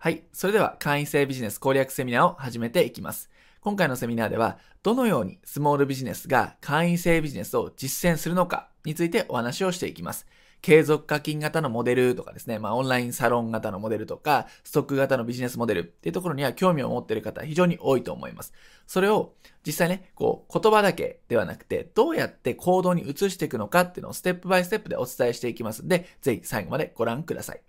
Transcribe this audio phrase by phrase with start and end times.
[0.00, 0.22] はい。
[0.32, 3.28] それでは会員制ビジネス攻略セミナーを始めていきます。
[3.60, 10.28] 今回のセミナーでは、どのようにスモールビジネスが会員制ビジネスを実践するのかについてお話をしていきます。
[10.62, 18.52] 継続課金型のモデルとかですね、まあオンラインサロン型のモデルとか、ストック型のビジネスモデルっていうところには興味を持っている方非常に多いと思います。
[18.86, 19.34] それを
[19.66, 27.62] 実際ね、こう言葉だけではなくて、どうやって行動に移していくのかっていうのをステップバイステップでお伝えしていきますんで、ぜひ最後までご覧ください。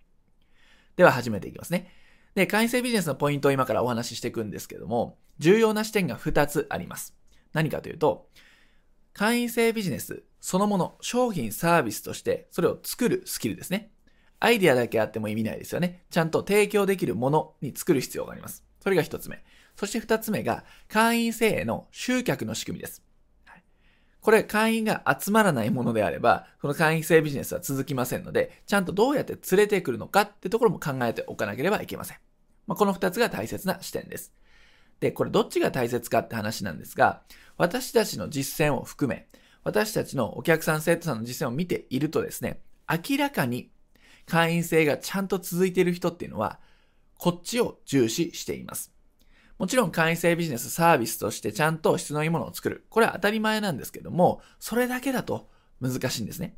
[0.95, 1.91] では始めていきますね。
[2.39, 7.13] で、会員制ビジネスのポイントを今からお話ししていくんですけども、重要な視点が2つあります。
[7.51, 8.29] 何かというと、
[9.11, 13.91] 会員制ビジネスそのもの、商品サービスとしてそれを作るスキルですね。
[14.39, 16.05] アイディアだけあっても意味ないですよね。
[16.09, 18.63] ちゃんと提供できるものに作る必要があります。
[18.81, 19.43] それが1つ目。
[19.75, 23.03] そして2つ目が会員制への集客の仕組みです。
[24.21, 32.17] これ会員が集まらないものであれば、この会員制ビジネスは続きませんので、ちゃんとどうやって連れてくるのかってところも考えておかなければいけません。
[32.69, 34.31] まあ、この二つが大切な視点です。
[34.99, 37.23] で、これどっちが大切かって話なんですが、
[37.57, 39.27] 私たちの実践を含め、
[39.63, 43.71] 私たちのお客さん、生徒さんの実践を見ているとですね、明らかに
[44.27, 46.59] 会員制がちゃんと続いている人っていうのは、
[47.17, 48.93] こっちを重視しています。
[49.57, 52.85] もちろん会員制ビジネスサービスとしてちゃんと質のいいものを作る。
[52.89, 55.49] これは当たり前なんですけども、それだけだと
[55.81, 56.55] 難しいんですね。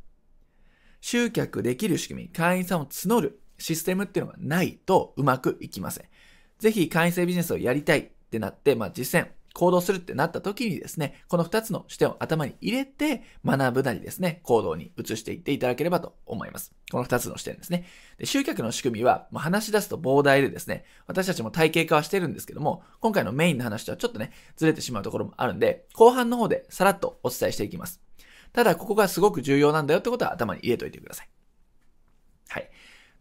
[1.00, 6.06] 集客できる仕組み、会員さんを募るシステムっていうのがないとうまくいきません。
[6.60, 16.74] ぜひ会員制ビジネスをやりたいってなって、まあ実践、行動するってなった時にですね、この2つの視点を頭に入れて学ぶなりですね、行動に移していっていただければと思います。
[16.90, 17.86] この2つの視点ですね。
[18.18, 28.02] で集客の仕組みは、まあ、話し出すと膨大でですね、私たちも体系化はしてるんですけども、今回のメインの話とはちょっとね、ずれてしまうところもあるんで、後半の方でさらっとお伝えしていきます。
[28.54, 31.30] ただ、ここがすごく重要なんだよってことは頭に入れておいてください。
[32.50, 32.70] はい。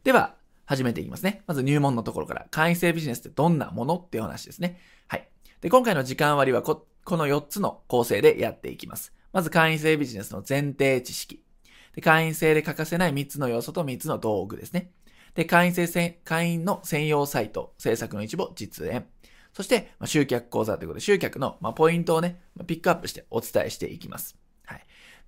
[0.04, 1.42] では、始めていきますね。
[1.46, 4.78] まず入門のところから、会員制ビジネスってどんなものっていう話ですね。
[5.08, 5.28] はい。
[5.60, 9.12] で、今回の時間割はこ、この4つの構成でやっていきます。
[9.32, 11.42] まず会員制ビジネスの前提知識。
[11.94, 14.92] で会員制で欠かせない3つの要素と3つの道具ですね。
[15.34, 19.06] で、会員制、会員の専用サイト、制作の一部を実演。
[19.52, 24.39] そして、ま、集客講座ということで、集客の、まあ、ポイントをね、ま、ピックアップしてお伝えしていきます。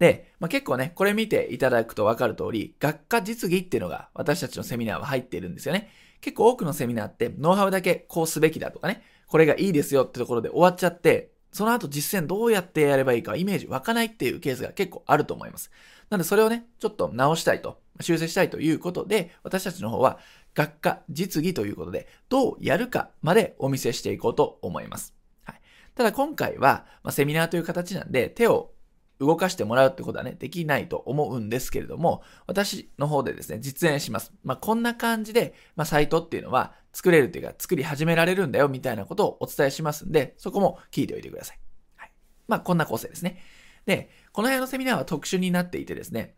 [0.03, 5.91] で、まあ、結構ね、これ見ていただくとわかる通り、学科実技っていうのが私たちのセミナーは入っているんですよね。
[6.21, 15.71] 結構多くのセミナーって、ノウハウだけこうすべきだとかね、これがいいですよってところで終わっちゃって、その後実践どうやってやればいいかイメージ湧かないっていうケースが結構あると思います。
[16.11, 20.19] なのでそれをね、ちょっと直したいと、修正したいということで、私たちの方は
[20.55, 25.15] 学科実技ということで、どうやるかまでお見せしていこうと思います。
[25.45, 25.61] はい、
[25.95, 28.73] ただ今回は、まあ、セミナーという形なんで、手を
[29.23, 34.33] 動かしてもらうってことはね、できないと思うんですけれども、私の方でですね、実演します。
[34.43, 41.59] まあ、こんな感じで、まあ、サイトっていうのは作れるというか、作り始められるんだよ、みたいなことをお伝えしますんで、そこも聞いておいてください。
[41.95, 42.13] はい。
[42.49, 43.39] まあ、こんな構成ですね。
[43.87, 46.35] で、この辺のセミナーは特殊になっていてですね、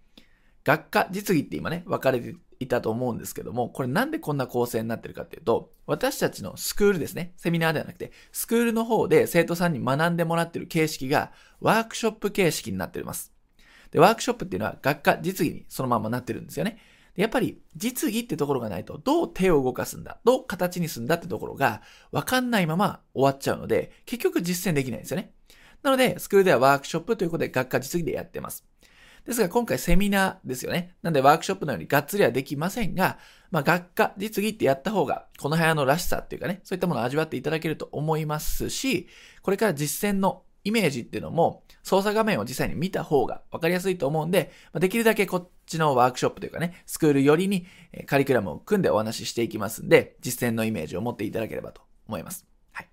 [0.62, 13.32] 学科実技って今ね、分かれていたと思うんですけども、これなんでこんな構成になってるかっていうと、私たちのスクールですね、セミナーではなくて、スクールの方で生徒さんに学んでもらってる形式がワークショップ形式になっています。
[13.91, 16.78] で、ワークショップっていうのは学科実技にそのままなってるんですよね。
[17.14, 25.32] でやっぱり実技ってところがないと、どう手を動かすんだ、どう形にすんだってところがわかんないまま終わっちゃうので、結局実践できないんですよね。
[25.82, 28.64] なので、スクールではワークショップということで学科実技でやってます。
[29.26, 30.96] ですが今回セミナーですよね。
[31.02, 33.18] なんでワークショップのようにがっつりはできませんが、
[33.50, 39.08] まあ学科、実技ってやった方が、この部屋のらしさっていうかね、そういったものを味わっていただけると思いますし、
[39.42, 47.66] これから実践のイメージっていうのも、操作画面を実際に見た方が分かりやすいと思うんで、できるだけこっちのワークショップというかね、スクール寄りに
[48.06, 52.46] カリキュラムを組んでお話ししていきますんで、実践のイメージを持っていただければと思います。
[52.72, 52.88] はい。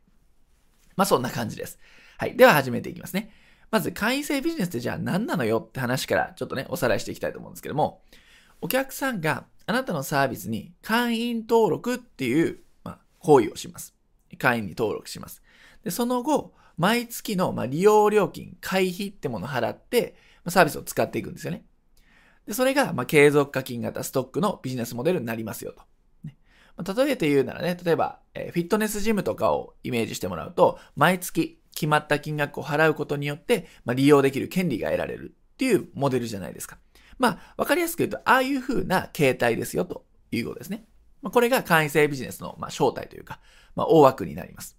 [0.95, 1.79] まあそんな感じです。
[2.17, 2.35] はい。
[2.35, 3.31] では始めていきますね。
[3.71, 8.03] まず会員制ビジネスってじゃあ何なのよって話からちょっとね、おさらいしていきたいと思うんですけども、
[8.61, 13.95] お客さんがあなたのサービスに会員登録っていう、まあ、行為をします。
[14.37, 15.41] 会員に登録します。
[15.83, 21.63] で、その後、毎月の、まあ、利用料金、会費ってものを払って、まあ、サービスを使っていくんですよね。
[22.45, 25.83] で、それが、まあ、継続課金型ストックのビジネスモデルになりますよと。
[26.25, 26.35] ね
[26.75, 36.77] まあ、例えて言うならね、例えば、えー、フィットネスジムとかをイメージしてもらうと、毎月決まった金額を払うことによって、まあ、利用できる権利が得られるっていうモデルじゃないですか。
[37.17, 40.85] まあ、わかりやすく言うと、ああいう風な形態ですよということですね。
[41.21, 43.39] まあ、これが会員制ビジネスの、まあ、正体というか、
[43.75, 44.77] まあ、大枠になります。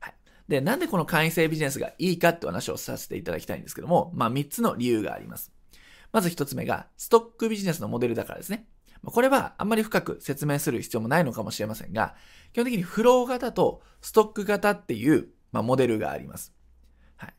[0.00, 0.14] はい。
[0.48, 5.52] で、なんでこの会員制ビジネスがいいかって話をさせていただきたいんですけども、まあ、3つの理由があります。
[6.12, 8.66] まず1つ目が、ストックビジネスのモデルだからですね。
[9.04, 12.14] これはあんまり深く説明する必要もないのかもしれませんが、
[12.52, 16.52] 基本的にフロー型とストック型っていう、まあ、モデルがあります。
[17.16, 17.34] はい。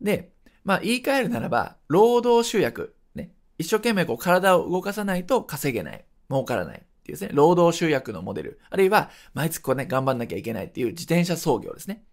[0.00, 0.32] で、
[0.64, 12.04] まあ言い換えるならば、労働集約、ね、一生懸命こう体を動かさないと稼げない、儲からないっていうですね、労働集約のモデル、あるいは毎月こうね、頑張んなきゃいけないっていう自転車操業ですね。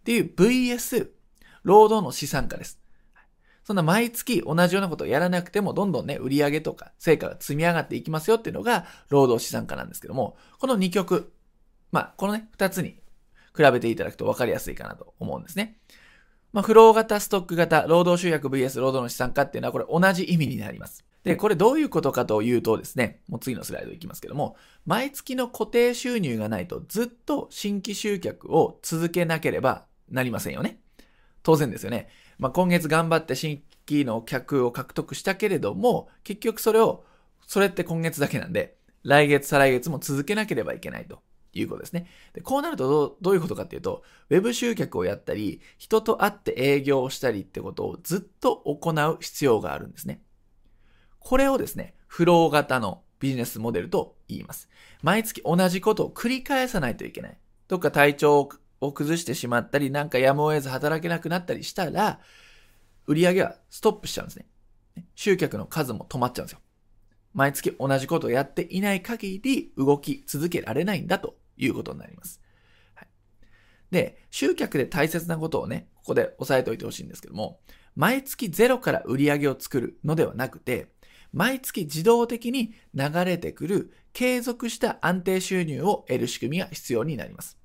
[0.00, 1.10] っていう VS、
[1.62, 2.80] 労働の資産化です。
[3.64, 11.32] そんな毎月同じようなことをやらなくても、どんどんね、売り上げとか成果が積み上がっていきますよっていうのが、労働資産化なんですけども、この2曲、
[11.92, 13.01] まあ、このね、2つに
[13.56, 15.78] 比べていただくと分かりやすいかなと思うんですね。
[16.52, 21.04] まあ、フロー型、ストック型、労働集約 VS 労働の資産化っていうのはこれ同じ意味になります。
[21.24, 30.80] で、これどういうことかというとですね、もう次のスライドいきますけども、毎月の固定収入がないとずっと新規集客を続けなければなりませんよね。
[31.42, 32.08] 当然ですよね。
[32.38, 37.04] まあ、今月頑張って新規の客を獲得したけれども、結局それを、
[37.46, 41.20] それって今月だけなんで、来月、再来月も続けなければいけないと
[41.58, 42.06] いうことですね。
[42.32, 50.22] でこうなるとどうどういうことかっていうと、ウェブ集客をやったり、人と会って営業をしたりってことをずっと行う必要があるんですね。
[51.18, 54.68] これをですね、フロー型のビジネスモデルと言います。
[55.02, 57.38] 毎月同じことを繰り返さないといけない。
[57.68, 58.48] どっか体調
[58.80, 62.20] を崩してしまったり、なんかやむを得ず働けなくなったりしたら、
[63.06, 64.46] 売り上げはストップしちゃうんですね。
[65.14, 66.60] 集客の数も止まっちゃうんですよ。
[67.34, 72.40] 毎月同じことをやっていない限り動き続けられないんだということになります。
[72.94, 73.08] はい、
[73.90, 77.60] で、集客で大切なことをね、ここで押さえておいてほしいんですけども、
[77.94, 80.88] 毎月ゼロから売り上げを作るのではなくて、
[81.32, 87.58] 毎月自動的に流れてくる継続した安定収入を得る仕組みが必要になります。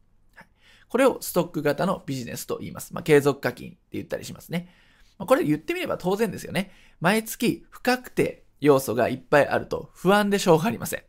[0.90, 2.94] これをストック型のビジネスと言います。
[2.94, 4.74] まあ、継続課金って言ったりしますね。
[5.18, 6.72] まあ、これ言ってみれば当然ですよね。
[7.02, 11.04] 毎月不確定要素がいっぱいあると不安でしょうがありません。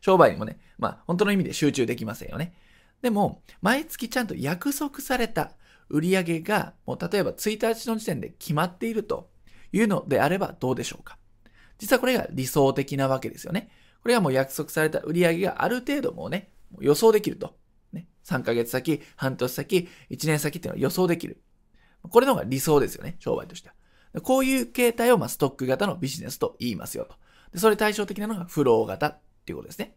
[0.00, 2.54] 商売にもね、まあ本当の意味で集中できませんよね。
[3.02, 5.52] でも、毎月ちゃんと約束された
[5.88, 9.30] 売上が、もう例えば1日の時点で決まっていると
[9.72, 11.18] いうのであればどうでしょうか。
[11.78, 13.70] 実はこれが理想的なわけですよね。
[14.02, 16.50] これはもう約束された売上がある程度もうね、
[16.80, 17.56] 予想できると。
[17.92, 21.42] ね、3ヶ月先、半年先、1年先っていうのは予想できる。
[22.02, 23.74] これの方が理想ですよね、商売としては。
[24.22, 27.16] こういう形態をまストック型のビジネスと言いますよと。
[27.52, 29.18] でそれ対照的なのがフロー型
[29.50, 29.96] ていうことですね。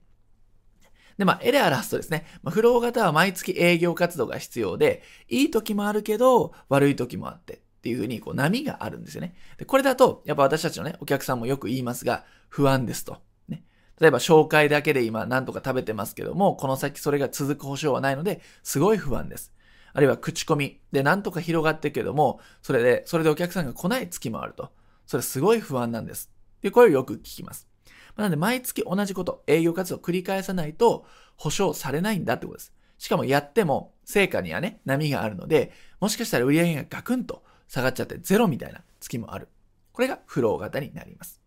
[1.17, 2.25] で、まあ、エレアラストですね。
[2.41, 9.35] まあ、フロー型は毎月営業活動が必要で、いい時もあるけど、悪い時もあって、っていうふうに、こう、波があるんですよね。
[9.57, 13.21] で、これだと、やっぱ私たちのね、お客さんもよく言いますが、不安ですと。
[13.47, 13.63] ね。
[14.00, 19.53] 例えば、紹介だけで今、なんとか食べてますけども、この先それが続く保証はないので、すごい不安です。
[19.94, 24.71] あるいは口コミでなんとか広がってけども、それで、それでお客さんが来ない月もあると。
[25.05, 26.31] それすごい不安なんです。
[26.57, 27.67] っていう声をよく聞きます。
[28.15, 31.06] なので、毎月同じこと、営業活動を繰り返さないと
[31.36, 32.74] 保証されないんだってことです。
[32.98, 39.48] しかもやっても、成果にはね、波があるので、もしかしたら売り上げがガクンと下がっちゃってゼロみたいな月もある。
[39.92, 41.42] これがフロー型になります。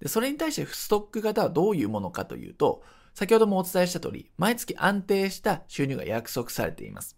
[0.00, 2.82] で、それに対してストック型はどういうものかというと、
[3.14, 7.16] 先ほどもお伝えした通り、毎月安定した収入が約束されています。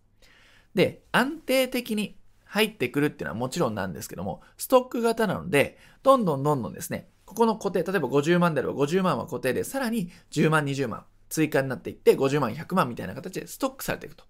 [0.74, 14.24] で、安定的に入ってくるっていうのはもちろんなんですけども、ストック型なので、どんどんどんどんですね、ここの固定、例えば50万であれば50万は固定で、さらに10万、20万追加になっていって、50万、100万みたいな形でストックされていくと。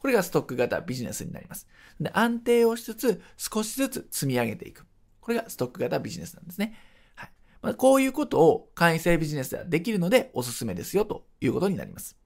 [0.00, 1.68] これがストック型ビジネスになります。
[2.00, 4.84] で、安定をしつつ、少しずつ積み上げていく。
[5.20, 6.74] これがストック型ビジネスなんですね。
[7.14, 7.30] はい。
[7.62, 12.16] まあ、こういうことを会員制ビジネスではできるので、おすすめですよということになります。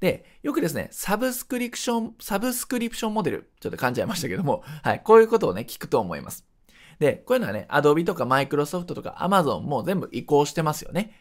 [0.00, 6.46] で、よくですね、サブスクリプション、サブスクリプションモデル、ちょっと噛んじゃいましたけども、はい、こういうことをね、聞くと思います。
[6.98, 11.12] で、こういうのはね、Adobe とか Microsoft とか Amazon も全部移行してますよね。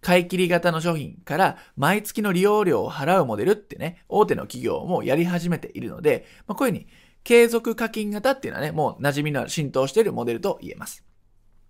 [0.00, 6.86] 買い切り型の商品から毎月の利用料を払うモデルってね、大手の企業もやり始めているので、まあ、こういうふうに
[7.24, 11.04] 継続課金型っていうのはね、もう馴染みのある浸透しているモデルと言えます。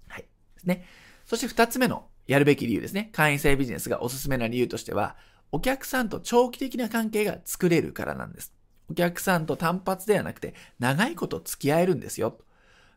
[0.09, 0.23] はい。
[0.23, 0.85] ですね。
[1.25, 3.11] そして二つ目のやるべき理由ですね。
[3.13, 5.17] 会員制ビジネスがおすすめな理由としては、
[5.53, 8.53] お客さんと長期的な関係が作れるからなんです。
[8.91, 12.39] お客さんと単発ではなくて、長いこと付き合えるんですよ。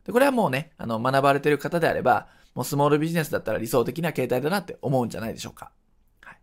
[0.04, 5.70] でこれはもうね、あの、学ばれてる方であれば、もうスモールビジネスだったら理想的な形態だなって思うんじゃないでしょうか。
[6.22, 6.36] はい。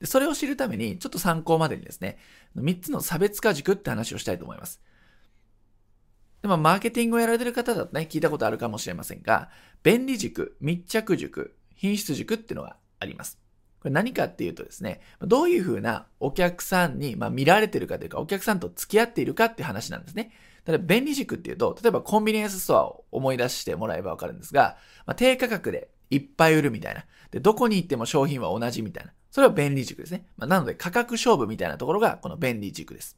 [0.00, 2.18] で、それを知るために、ちょっと参考までにですね、
[2.56, 4.80] 3つの差別化軸って話をしたいと思います。
[6.42, 9.50] でも、マーケティングをやられてる方だとね、聞いたことあるかもしれませんが、
[9.82, 13.38] 便利軸、密着軸、品質軸っていうのがあります。
[13.80, 20.32] これ何かっていうとですね、どういうふうなお客さんに、ま見られてるかというか、お客さんと付き合っているかって話なんですね。
[20.64, 24.76] ただ便利軸っていうと、例えばコンビニエンスストアを思い出してもらえばわかるんですが、
[25.06, 27.04] まあ、低価格でいっぱい売るみたいな。
[27.30, 29.12] で、どこに行っても商品は同じみたいな。
[29.30, 30.26] それは便利軸ですね。
[30.36, 33.16] まあ、なので価格勝負みたいなところがこの便利軸です。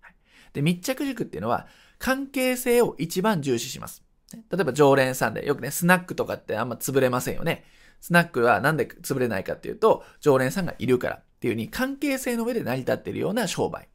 [0.00, 0.14] はい、
[0.52, 1.66] で、密着軸っていうのは
[1.98, 4.02] 関係性を一番重視します。
[4.32, 7.64] 例えば常連さんで、よくね、スナックとかってあんま潰れませんよね。
[8.00, 13.88] スナックはなんで潰れないかっていうと、常連さんがいるからっていう風に関係性の上で成り立っているような商売。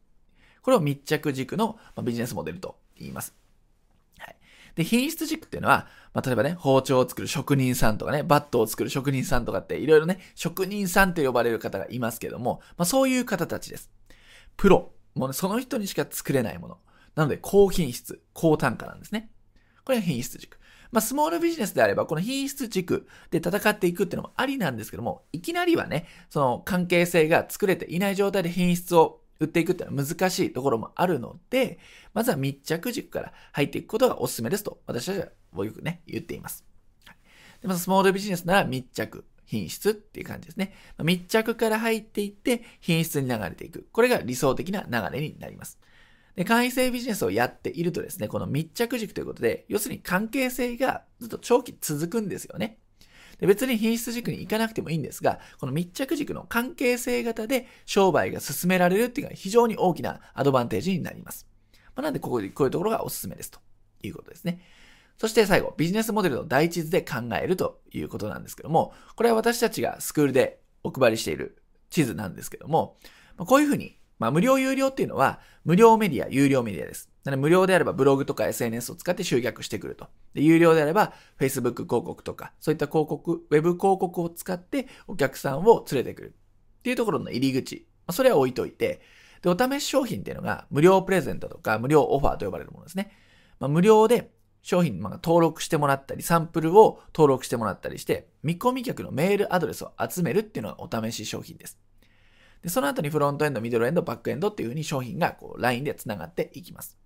[0.62, 3.34] これを密着軸のビジネスモデルと言います。
[4.18, 4.36] はい。
[4.76, 13.90] で、品質軸っていうのは、まあ、例えばね、包丁を作る職人さんとかね、バットを作る職人さんとかっていろいろね、職人さんと呼ばれる方がいますけども、まあ、そういう方たちです。
[14.58, 14.92] プロ。
[15.16, 16.78] もうね、その人にしか作れないもの。
[17.16, 19.30] なので、高品質、高単価なんですね。
[19.84, 20.58] これが品質軸。
[20.92, 31.80] まあ、スモールビジネスであれば、この品質軸で戦っていくっていうのもありなんですけども、いきなりはね、その関係性が作れていない状態で品質を売っていくっていうのは難しいところもあるので、
[32.14, 35.20] まずは密着軸から入っていくことがお勧めですと、私たち
[35.52, 36.64] はよくね、言っています。
[37.62, 40.74] でまず、スモールビジネスなら密着、品質っていう感じですね。
[41.04, 43.88] 密着から入っていって品質に流れていく。
[43.92, 45.80] これが理想的な流れになります。
[46.36, 52.78] で、会員制ビジネスをやっているとですね、この密着軸ということで、要するに関係性がずっと長期続くんですよね。
[53.42, 61.48] で別に品質軸に行かなくてもいいんですが、この密着軸の関係性型で商売が進められるっていうのが非常に大きなアドバンテージになります。
[61.96, 63.60] まあ、なんでここでこういうところがおすすめですと
[64.04, 64.62] いうことですね。
[65.18, 72.98] そして最後、ビジネスモデルの第一図で考えるということなんですけども、これは私たちがスクールでお配りしている地図なんですけども、
[73.38, 77.10] こういうふうにまあ、無料有料っていうのは、無料メディア、有料メディアです。
[77.24, 80.10] なので無料であればブログとか SNS を使って集客してくると。
[80.36, 86.36] で、有料であれば Facebook 広告とか、そういった広告、ウェブ広告を使ってお客さんを連れてくる。
[86.80, 87.88] っていうところの入り口。
[88.06, 89.02] まあ、それは置いといて、
[89.42, 93.12] で、お試し商品っていうのが無料プレゼントとか無料オファーと呼ばれるものですね。
[93.60, 94.30] まあ、無料で
[94.62, 101.80] 商品、まあ、登録してもらったり、サンプルを登録してもらったりして、見込み客のメールアドレスを集めるっていうのがお試し商品です。
[102.62, 106.98] で、その後にフロントエンド、ミドルエンド、バックエンドっていう風に商品がこう、ラインで繋がっていきます。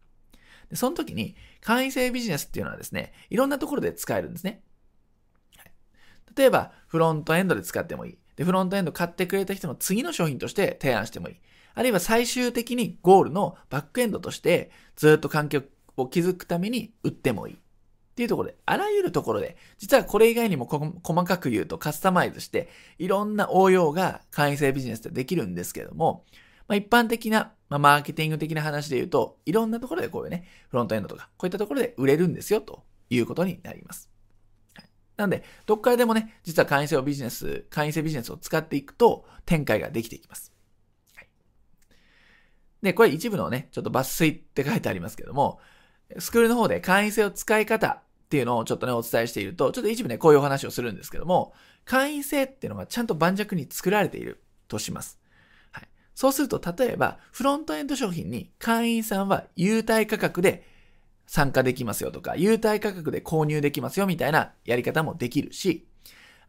[0.70, 4.64] で、その時に、会員制ビジネスっていうのはですね、いろんなところで使えるんですね。
[5.58, 5.72] はい、
[6.36, 8.18] 例えば、フロントエンドで使ってもいい。
[8.36, 11.36] で、フロントエンド買ってくれた人の次の商品として提案してもいい。
[11.74, 15.62] あるいは最終的にゴールのバックエンドとしてずっと環境
[15.98, 17.58] を築くために売ってもいい。
[18.16, 26.24] っていうところで、あらゆるところで、実はこれ以外にも細かく言うとカスタマイズして、いろんな応用が会員制ビジネスでできるんですけども、
[26.70, 34.10] まあ、一般的な、まあ、マーケティング的な話で言うと、いろんなところでこういうね、フロントエンドとか、こういったところで売れるんですよ、ということになります。
[34.76, 40.54] はい、なんで、どっからでもね、実は会員制をビジネス、会員制ビジネスを使っていくと、展開ができていきます。
[41.16, 41.28] はい、
[42.82, 45.60] で、これ一部のね、ちょっと抜粋って書いてありますけども、
[46.20, 48.04] スクールの方で会員制を使い方
[48.36, 51.54] っていうのをちょっとね、お伝えしていると、ちょっと一部ね、こういうお話をするんですけども、
[51.86, 55.22] 会員制っていうのがちゃんと盤石に作られているとします。
[55.72, 55.88] はい。
[56.14, 60.68] そうすると、例えば、フロントエンド商品に会員さんは優待価格で
[61.28, 65.88] 参加できますよとか、優待価格で購入できますよみたいなやり方もできるし、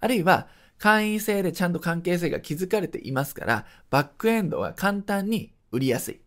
[0.00, 6.20] あるいは、会員制でちゃんと関係性が築かれていますから、バックエンドは簡単に売りやすい。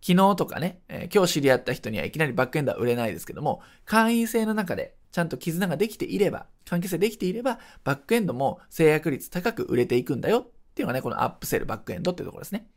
[0.00, 12.68] 昨日とかね、えー、今日知り合った人にはいきなりバックエンドは売れないですけども、会員制の中でちゃんと絆ができていれば、関係性できていれば、バックエンドも制約率高く売れていくんだよっていうのがね、このアップセル、バックエンドっていうところですね。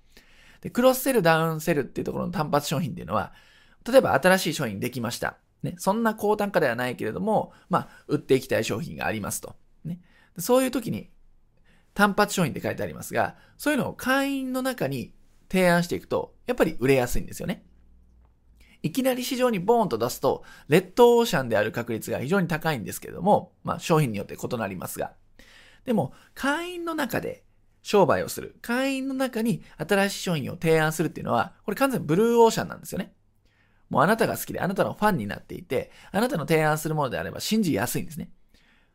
[0.61, 3.33] で、クロスセル、ダウンセルっていうところの単発商品っていうのは、
[3.87, 5.37] 例えば新しい商品できました。
[5.63, 9.55] ね、そんな高単価ではないけれども、まあ、売っていきたい商品がありますと。
[9.85, 9.99] ね、
[10.37, 11.09] そういう時に、
[11.93, 15.13] 単発商品って書いてありますが、そういうのを会員の中に
[15.51, 17.65] 提案していくと、やっぱり売れやすいんですよね。
[18.83, 25.13] いきなり市場にボーンと出すと、レッドオーシャンである確率が非常に高いんですけれども、まあ商品によって異なりますが。
[25.85, 27.43] でも、会員の中で
[27.81, 28.55] 商売をする。
[28.61, 33.13] 会員の中に新しい商品を提案するっていうのは、これ完全ブルーオーシャンなんですよね。
[33.89, 38.31] もうあなたが好きで、あなたのファンになっていて、あなたの提案するものであれば信じやすいんですね。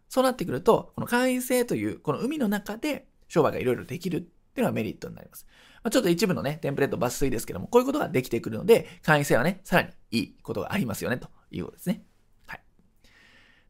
[0.09, 5.47] そうなってくると、この会員制という、この海の中で商売がいろいろできるっていうのがメリットになります。
[5.87, 12.03] まあ、ちょっと一部のね、テンプレート抜粋ですけども、こういうことができてくるので、会員制はね、さらにいいことがありますよね、ということですね。
[12.49, 12.61] はい。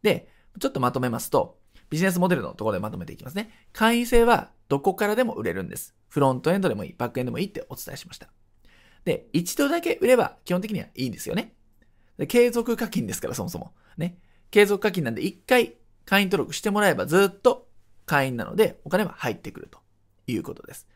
[0.00, 0.26] で、
[0.58, 1.58] ちょっとまとめますと、
[1.90, 3.50] ビジネスモデルのところでまとめていきますね。
[3.74, 5.94] 会員制はどこからでも売れるんです。
[6.08, 8.30] フロントエンドでもいい、バックエンドでもいいってお伝えしました。
[9.04, 11.52] で、一度だけ売れば基本的にはいいんですよね。
[12.16, 13.74] で継続課金ですから、そもそも。
[13.98, 14.16] ね。
[14.50, 15.74] 継続課金なんで一回
[16.06, 17.68] 会員登録してもらえばずっと
[18.06, 19.80] 会員なのでお金は入ってくると
[20.26, 20.88] いうことです。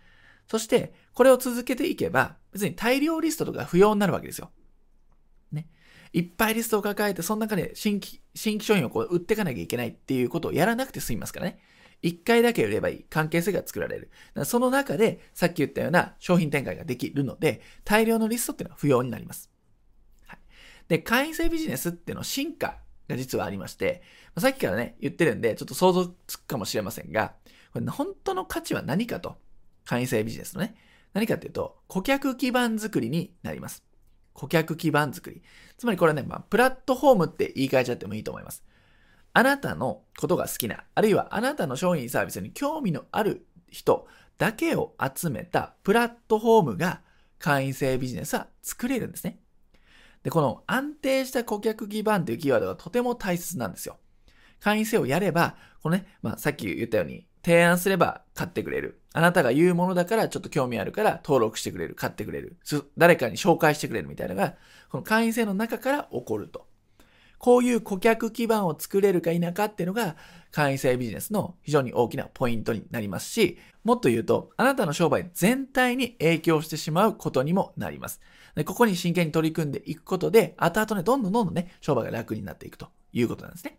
[0.51, 4.51] そして、これを続けていけば、別に大量リストとか不要になるわけですよ。
[5.53, 5.69] ね。
[6.13, 11.61] いっぱいリストを抱えて、その中で新規、新規商品をこう売っていかなきゃいけないっていうことをやらなくて済みますからね。
[12.03, 13.05] 一回だけ売ればいい。
[13.09, 14.11] 関係性が作られる。
[14.45, 19.53] その中で、さっき言ったような商品展開ができるので、大量のリストっていうのは不要になります。
[20.27, 20.39] はい、
[20.89, 24.03] で、会員制ビジネスっていうの進化が実はありまして、
[24.37, 27.35] さっきからね、言ってるんで、ちょっと想像つくかもしれませんが、
[27.73, 29.37] これ本当の価値は何かと、
[29.85, 30.75] 会員制ビジネスのね、
[31.13, 33.85] 何かっていうと、顧客基盤作りになります。
[34.33, 35.43] 顧客基盤作り。
[35.77, 38.65] つまりこれはね、まあ、プラットフォームって言い換えちゃってもいいと思います。
[39.33, 44.07] あなたのことが好きな、あるいはあなたの商品サービスに興味のある人
[44.39, 47.03] だけを集めたプラットフォームが
[47.39, 49.39] 会員制ビジネスは作れるんですね。
[50.23, 53.99] で、この安定した顧客基盤というキーワードがとても大切なんですよ。
[54.61, 59.00] 会員制をやれば、このね、まあ、さっき言ったように、提案すれば買ってくれる。
[59.13, 61.95] あなたが言うものだからちょっと興味あるから登録してくれる。
[61.95, 62.57] 買ってくれる。
[62.97, 64.55] 誰かに紹介してくれるみたいなのが、
[64.91, 66.67] この会員制の中から起こると。
[67.39, 70.15] こういう顧客基盤を作れるか否かっていうのが、
[70.53, 78.21] 会員制ビジネスの非常に大きなポイントになりますし、もっと言うと、あなたの商売全体に影響してしまうことにもなります。
[78.55, 83.79] でここに真剣に取り組んでいくことで、後々ね、どんどんどんどんね、商売が楽になっていくということなんですね。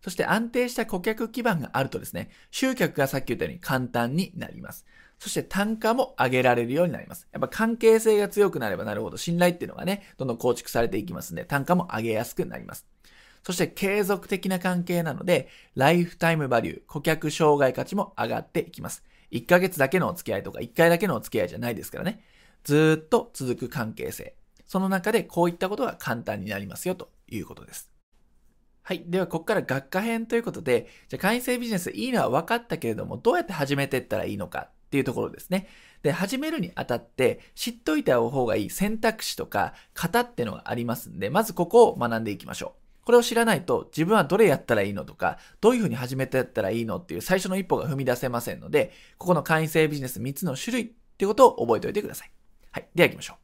[0.00, 4.86] そして安定した顧客基盤があるとですね、集客がさっき言ったように簡単になります。
[5.18, 7.28] そして単価も上げられるようになります。
[7.32, 12.86] やっぱ関係性が強くなればなるほど信頼っていうのがね、どんどん構築されていきますんで、単価も上げやすくなります。
[13.42, 19.04] そして継続的な関係なので、ライフタイムバリュー、顧客障害価値も上がっていきます。
[19.30, 22.24] 1ヶ月だけのお付き合いとか1回だけのお付き合いじゃないですからね。
[22.64, 24.34] ずっと続く関係性。
[24.66, 27.90] その中でこういったことが簡単になりますよということです。
[28.90, 29.04] はい。
[29.06, 35.68] では、ここから学科編ということで、じゃあ会員制ビジネスいいのは分かったけれども、どうやって始めていったらいいのかっていうところですね。
[36.02, 43.06] で、始めるにあたって知っといた方がいい選択肢とか型っていうのがありますんで、まずここを学んでいきましょう。
[43.06, 52.32] これを知らないと自分はどれやったらいいのとか、どういうふうに始めてやったらいいのっていう最初の一歩が踏み出せませんので、ここの会員制ビジネス3つの種類っていうことを覚えておいてください。
[52.72, 52.88] はい。
[52.96, 53.36] では行きましょう。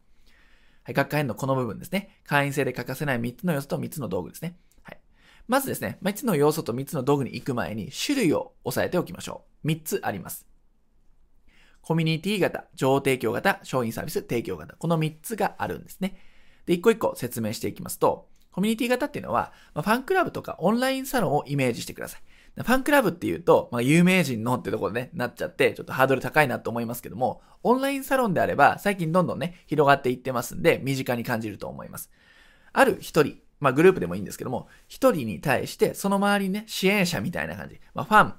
[0.83, 0.95] はい。
[0.95, 2.21] 学科編のこの部分ですね。
[2.25, 4.57] 会員制で欠かせない3つの要素と3つの道具ですね。
[5.49, 9.69] まずですね、3つの要素と3つの道具に行く前に種類を押さえておきましょう。
[9.69, 10.47] 3つあります。
[11.83, 14.75] コミュニティ型、情報提供型、商品サービス提供型。
[14.77, 16.17] この3つがあるんですね。
[16.67, 22.23] で、一個一個説明していきますと、コミュニティ型っていうのは、ま、ファンクラブとかオンラインサロンをイメージしてください。
[22.57, 32.11] ファンクラブっていうと、まあ、有名人のってところでね、なっちゃって、ちょっとハードル高いなと思いますけども、オンラインサロンであれば、最近どんどんね、広がっていってますんで、身近に感じると思います。
[32.73, 37.81] ある一人、まあグループでもいいんですけども、一人に対して、その周りにね、支援者みたいな感じ。
[37.95, 38.35] まあファン、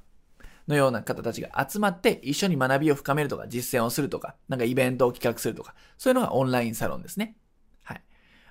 [0.67, 7.37] のような方たちが集まって一緒に学びを深めるとか実践をするとか、なんかイベントを企画するとか、そういうのがオンラインサロンですね。
[7.83, 8.03] はい。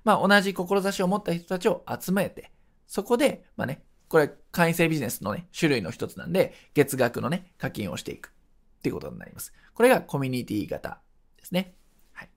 [0.03, 2.51] まあ同じ志を持った人たちを集めて、
[2.87, 9.53] そこで、まあね、これ会員制ビジネスのね、種類の一つなんで、月額のね、課金をしていくっていうことになります。
[9.75, 11.01] これがコミュニティ型
[11.37, 11.75] ですね。
[12.13, 12.31] はい。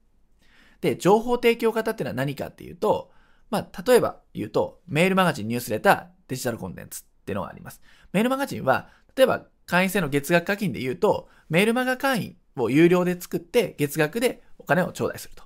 [0.82, 3.12] で、情報提供型っていうのは何かっていうと、
[3.50, 7.82] まあ、例えば言うと、メールマガジン、ニュースレター、デジタルコンテンツっていうのがあります。
[8.14, 15.44] メールマガジンは、例えば会員制の月額課金で言うと、メールマガ会員を有料で作って月額でお金を頂戴すると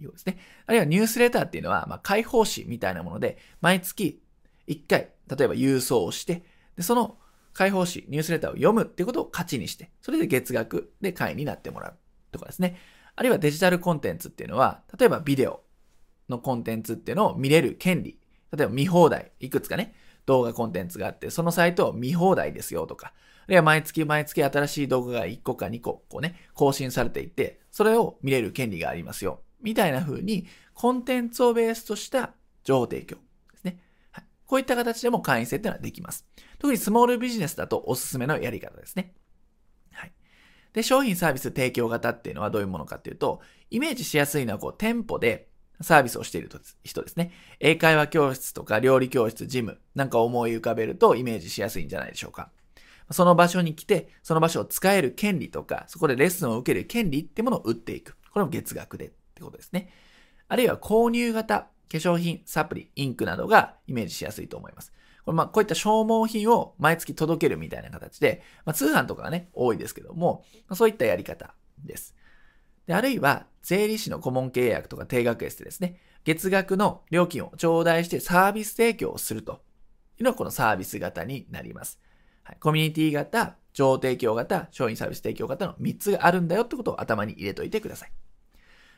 [0.00, 0.38] いうことですね。
[0.66, 4.22] あるいはニュースレターっていうのは、まあ、開放誌みたいなもので、毎月
[4.68, 6.44] 1回、例えば郵送をして、
[6.76, 7.18] でその
[7.54, 11.96] 開放誌、ニュースレターを読むっていうことを価値にして、それで月額で会員になってもらう
[12.30, 12.78] とかですね。
[13.14, 15.62] あるいはデジタルコンテンツっていうのは、例えばビデオ
[16.28, 18.18] のコンテンツっていうのを見れる権利。
[18.56, 19.94] 例えば見放題、いくつかね、
[20.26, 23.12] 動画コンテンツがあって、そのサイトを見放題ですよとか、
[23.44, 29.42] あるいは毎月毎月新しい動画が1個か2個、こうね、更新されていて、それを見れる権利がありますよ。
[29.60, 32.34] みたいな風に、コンテンツをベースとした
[32.64, 33.22] 情報提供で
[33.58, 33.80] すね。
[34.10, 34.24] はい。
[34.46, 36.26] こういった形でも会員制っていうのはできます。
[36.58, 39.14] 特にスモールビジネスだとおすすめのやり方ですね。
[39.92, 40.12] はい。
[40.72, 45.48] で、商品サービス提供型っていうのはどういうものかっていうと、イメージしやすいのはこう、店舗で
[45.80, 46.50] サービスをしている
[46.84, 47.32] 人ですね。
[47.60, 52.50] 英会話教室とか料理教室、ジムなんか思い浮かべるとイメージしやすいんじゃないでしょうか。
[53.10, 58.16] その場所に来て、その場所を使える権利とか、そこでレッスンを受ける権利ってものを売っていく。
[58.32, 59.90] これも月額でってことですね。
[60.48, 64.92] あるいは購入型、化粧品、サプリ、インクなどがイメージしやすいと思います。
[65.24, 72.14] これまあこういった消耗品を毎月届けるみたいな形で、まあ、通販とかがね、多いですけども、そういったやり方です。
[72.86, 76.00] で、あるいは、税理士の顧問契約とか定額エステですね。
[76.24, 79.62] 月額の料金を頂戴してサービス提供をすると
[80.18, 82.00] いうのがこのサービス型になります。
[82.42, 88.12] はい、コミュニティ型、情提供型、商品サービス提供型の3つがあるんだよってことを頭に入れといてください。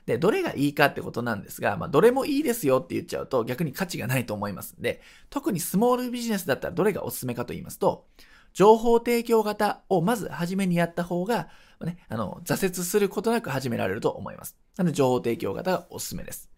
[0.06, 8.06] で、どれがいいかってことなんですが、まあ、どれもいいですよって言っちゃうと逆に価値がないと思いますんで、特にスモールビジネスだったらどれがおすすめかと言いますと、
[8.52, 11.48] 情報提供型をまず初めにやった方が、
[11.80, 14.56] ね、あの、挫折することなく始められると思います。
[14.76, 16.50] なので、情報提供型がおすすめです。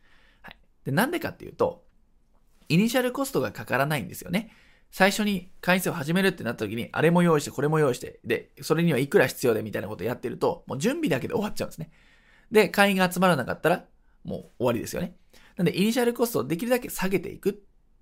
[0.43, 0.57] はい。
[0.85, 1.85] で、なんでかっていうと、
[2.69, 4.53] イニシャルコストがかからないんですよね。
[4.93, 11.91] 最初に会員制を始めるってなった時に、あれも用意して、これも用意して、で、それにはいくら必要でみたいなことをやってると、もう準備だけで終わっちゃうんですね。
[12.51, 13.85] で、会員が集まらなかったら、
[14.25, 15.17] もう終わりですよね。
[15.57, 17.53] なんで、イニシャルコストをできるだけ下げていくっ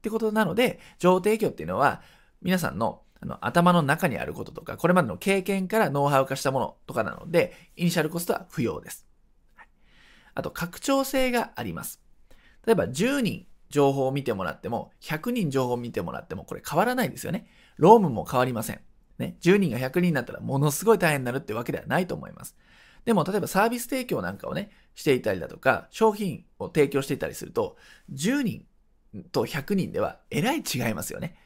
[0.01, 2.03] てことなので、情報提供っていうのは、
[2.41, 9.07] 皆さんのあの頭の中にあることとか、これまでの経験からノウハウ化したものとかなので、イニシャルコストは不要です。
[9.57, 9.69] はい、
[10.35, 12.01] あと、拡張性があります。
[12.67, 17.49] 例えば、10人情報を見てもらっても、100人情報を見てもらっても、これ変わらないんですよね。
[17.77, 18.81] ロームも変わりません。
[19.19, 22.57] ね、10人が100人になったらものすごい大変になるってわけではないと思います。
[23.05, 27.77] でも、例えばサービス提供なんかをね、していたりだとか、商品を提供していたりすると、
[28.13, 28.67] 10人
[29.33, 31.37] と100人ではえらい違いますよね。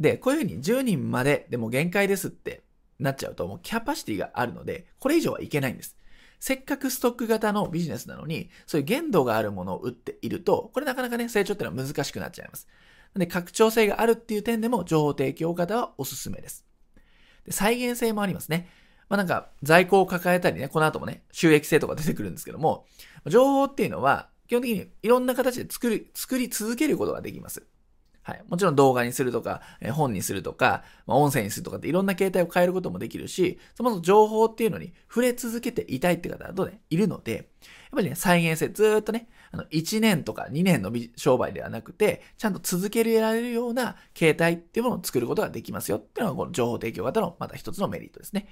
[0.00, 2.62] で、こういうふうに10人まででも限界ですって
[2.98, 5.96] なっちゃうと、もうキャパシティがあるので、これ以上はいけないんです。
[6.40, 12.66] せっかくストック型のビジネスなのに、そういう限度があるものを売っていると、これなかなかね、成長っていうのは難しくなっちゃいます。
[13.14, 16.64] で、拡張性があるっていう点でも、情報提供型はおすすめです。
[17.44, 18.68] で再現性もありますね。
[19.08, 22.86] まあなんか在庫を抱えたりね、この後もね、収益性とか出てくるんですけども、
[23.26, 27.66] 情報っていうのは基本的にいろんな形で作り、作り続けることができます。
[28.22, 28.44] はい。
[28.48, 37.42] もちろん動画にするとか、本にするとか、まあ、音声にするとかっていろんな形態を変えることもできるし、そもそも情報っていうのに触れ続けていたいって方はどうね、いるので、やっ
[37.92, 48.48] ぱりね、再現性ずっとね、あの、1年とか2年の商売ではなくて、ちゃんと続けられるような形態っていうものを作ることができますよっていうのがこの情報提供型のまた一つのメリットですね。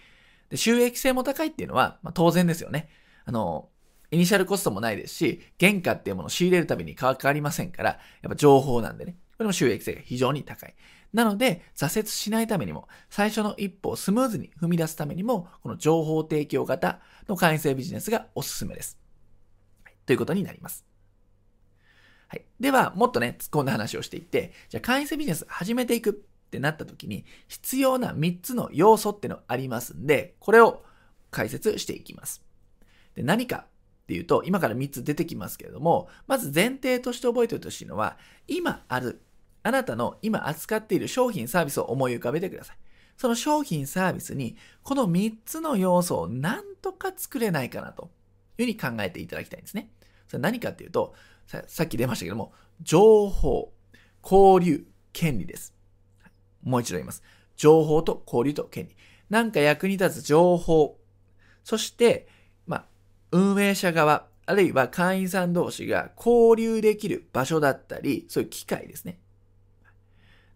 [0.48, 2.88] で、収益性も高いっていうのは、まあ、当然ですよね。
[3.26, 3.68] あの、
[4.10, 7.90] イニシャルコストもないですし、原価っていうものを仕入れるたびにかかりませんから、
[8.22, 9.16] やっぱ情報なんでね。
[9.38, 10.74] これも収益性が非常に高い。
[11.12, 18.98] なので、挫折しないためにも、最初の一歩をスムーズに踏み出すためにも、この情報提供型の会員制ビジネスがおすすめです。
[20.06, 20.84] ということになります。
[22.26, 22.44] はい。
[22.58, 26.12] では、もっとね、突っ込んだ話をしていって、じゃあ会員制ビジネス始めていくっ
[26.50, 30.82] てなった時に必要な3つの要素ってのありますんで、これを
[31.30, 32.42] 解説していきます。
[33.14, 33.66] で何か
[34.04, 39.20] っていうと、今から3つ出てきますけれども、まず前提として覚えておいてほしいのは、今ある、
[39.62, 42.76] あなたの今扱っている商品サービスを思い浮かべてください。
[43.16, 48.10] その商品サービスに、この3つの要素を何とか作れないかなと
[48.58, 49.90] いうふうに考えていただきたいんですね。
[50.28, 51.14] それ何かっていうと、
[51.66, 53.72] さっき出ましたけども、情報、
[54.22, 55.74] 交流、権利です。
[56.62, 57.22] もう一度言います。
[57.56, 58.96] 情報と交流と権利。
[59.30, 60.98] なんか役に立つ情報。
[61.64, 62.28] そして、
[62.66, 62.84] まあ、
[63.32, 69.18] 運営者側、あるいは会員さん同士が交流できる場所だったり、そういう機会ですね。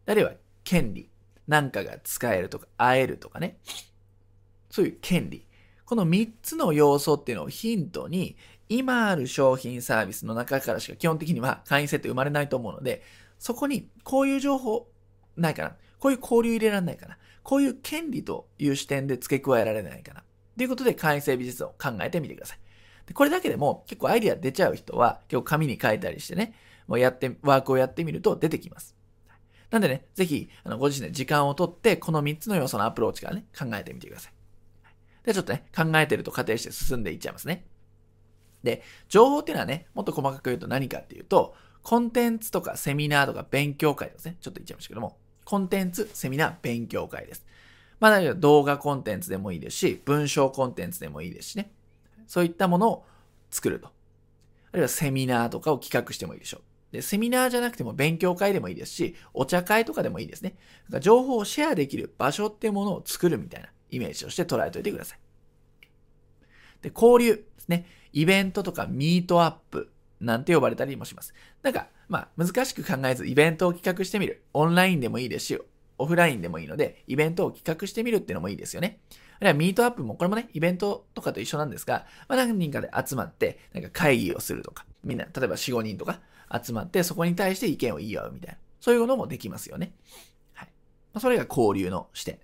[0.06, 0.32] あるいは
[0.64, 1.08] 権利。
[1.48, 3.58] なんかが使えるとか、会えるとかね。
[4.70, 5.46] そういう権利。
[5.84, 8.36] この3つの要素っていうのをヒントに、
[8.68, 13.02] 今ある商品サービスの中からしか基本的には会員制って生まれないと思うので、
[13.38, 14.88] そこにこういう情報
[15.36, 15.76] ないかな。
[15.98, 17.18] こういう交流入れられないかな。
[17.42, 20.22] こういう権利という視点で付け加えられないかな。
[20.56, 22.58] ということで、会員制美術を考えてみてください。
[23.12, 26.54] これだけでも結構アイディア出ちゃう人は、結構紙に書いたりしてね、
[26.86, 28.96] もうやって、ワークをやってみると出てきます。
[29.72, 34.32] なんでね、ぜひ、あの、ご自身で時間をとって、この3つの要素のアプローチからね、考えてみてください。
[35.24, 37.64] で、ちょっとね、考えてると仮定して進んでいっちゃいますね。
[38.62, 44.36] で、情報っていうのはね、もっと細かく言うと何かっていうと、コンテンツとかセミナーとか勉強会ですね。
[44.42, 47.46] ちょっと言っちゃいましたけども、コンテンツ、セミナー、勉強会です。
[47.98, 51.72] まあ、動画コンテンツでもいいですし、文章コンテンツでもいいですしね。
[52.26, 53.06] そういったものを
[53.50, 53.86] 作ると。
[53.86, 53.90] あ
[54.74, 56.62] るいはセミナーとかを企画してもいいでしょう。
[56.92, 60.50] で、セミナーじゃなくても勉強会でもいいですし、お茶会とかでもいいですね。
[60.50, 60.60] だか
[60.96, 65.18] ら情報をシェアできる場所ってものを作るみたいなイメージとして捉えておいてください。
[66.82, 67.86] で、交流ですね。
[68.12, 71.34] イベントとかミートアップなんて呼ばれたりもします。
[71.62, 74.44] なんか、まあ、難しく考えずイベントを企画してみる。
[74.52, 75.58] オンラインでもいいですし、
[75.98, 79.00] オフラインでもいいので、イベントを企画してみるっていうのもいいですよね。
[79.40, 86.20] あるいはミートアップも、これもね、イベントとかと一緒なんですが、まあ、何人かで集まって、なんか会議をするとか、みんな、例えば4、5人とか
[86.52, 89.92] 集まって、そこに対して意見を言い合うみたいな、そういうのもできますよね。
[90.52, 90.68] はい。
[91.14, 92.38] ま、それが交流の視点。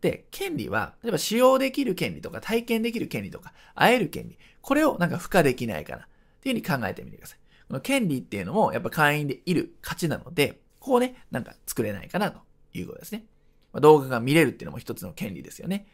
[0.00, 4.38] で、権利は、例えば使用できる権利とか、体験できる権利とか、会える権利。
[4.60, 6.04] これをなんか付加できないかな。
[6.04, 6.06] っ
[6.40, 7.38] ていうふうに考えてみてください。
[7.66, 12.40] この権利っていうのもやっぱ会員でいる価値なので、ここね、なんか作れないかなと
[12.72, 13.26] いうことですね。
[13.72, 15.88] ま、動画が見れるっていうのも一つの権利ですよね。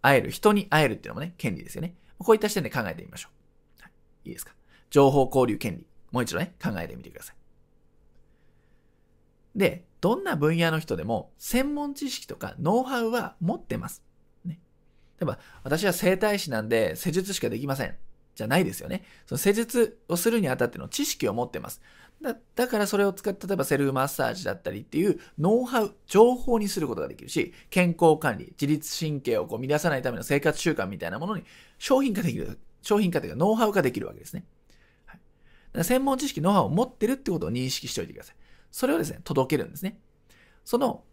[0.00, 1.94] 会える、人に会えるっていうのもね、権利ですよね。
[2.18, 3.28] こういった視点で考えてみましょ
[3.78, 3.82] う。
[3.82, 3.88] は
[4.24, 4.54] い、いいですか？
[4.90, 5.86] 情報交流権利。
[6.14, 7.36] もう一度ね、考えてみてください。
[9.56, 14.00] で、どんな分野の人でも専門知識とかノウハウは持ってます。
[14.44, 14.60] ね。
[15.18, 17.96] 例えば、私は整体師なんで施術しかできません。
[18.36, 19.02] じゃないですよね。
[19.26, 21.80] その施術をするにあたっての知識を持ってます。
[22.22, 31.42] だだからそれを使って、例えばセルフマッサージだったりっていうノウハウ、情報にすることができるし、健康管理、自律神経をこう乱さないための生活習慣みたいなものに
[31.78, 32.60] 商品化できる。
[32.82, 34.44] 商品化というかノウハウ化できるわけですね。
[35.82, 38.36] 専門知識、ノウハウを持ってるってことを認識しておいてください。
[38.70, 39.98] それをですね、届けるんですね。
[40.64, 41.04] その、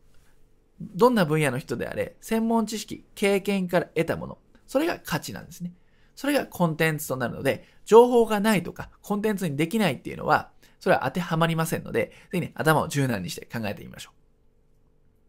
[0.80, 5.74] どんな分野の人であれ、専門知識、経験から得たもの、それが価値なんですね。
[6.15, 14.12] それがコンテンツとなるので、情報がないとか、コンテンツにできないっていうのは、それは当てはまりませんので、ぜひね、頭を柔軟にして考えてみましょ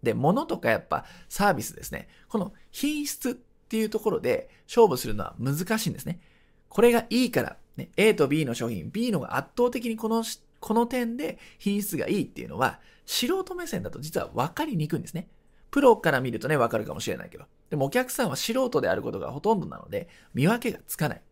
[0.03, 0.07] う。
[0.07, 2.09] で、物とかやっぱサービスですね。
[2.29, 6.21] この品質っていうところで勝負するのは難しいんですね。
[6.69, 10.25] これがいいから、ね、A と B の商品、B のが圧倒的にこの、
[10.61, 15.29] この点で品質がいいっていうのは、素人目線だと実は分かりにくいんですね。
[15.71, 17.45] プロから見るとね、分かるかもしれないけど。
[17.71, 21.23] でもお客さんは素人であることがほとんどなので、見分けがつかない。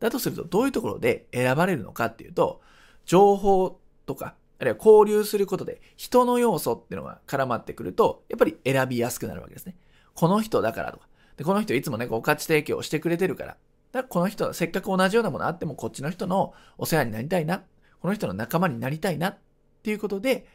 [0.00, 2.60] だとすると、どういうところで選ばれるのかっていうと、
[3.06, 9.76] 情報とか、あるいは交流することで人の要素っていうのが絡まってくると、やっぱり選びやすくなるわけですね。
[10.14, 11.06] この人だからとか。
[11.36, 13.56] で、この人いつもね、こう価値提供してくれてるから。
[13.92, 17.64] だからこの人はせっかく同じようなものあってもこっちの人のお世話になりたいな。
[18.00, 19.38] この人の仲間になりたいなっ
[19.82, 20.46] ていうことで、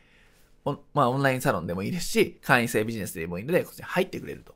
[0.66, 4.56] まあオンラインサロンでもいいですし、会員制ビジネスでもいいので、こっちに入ってくれると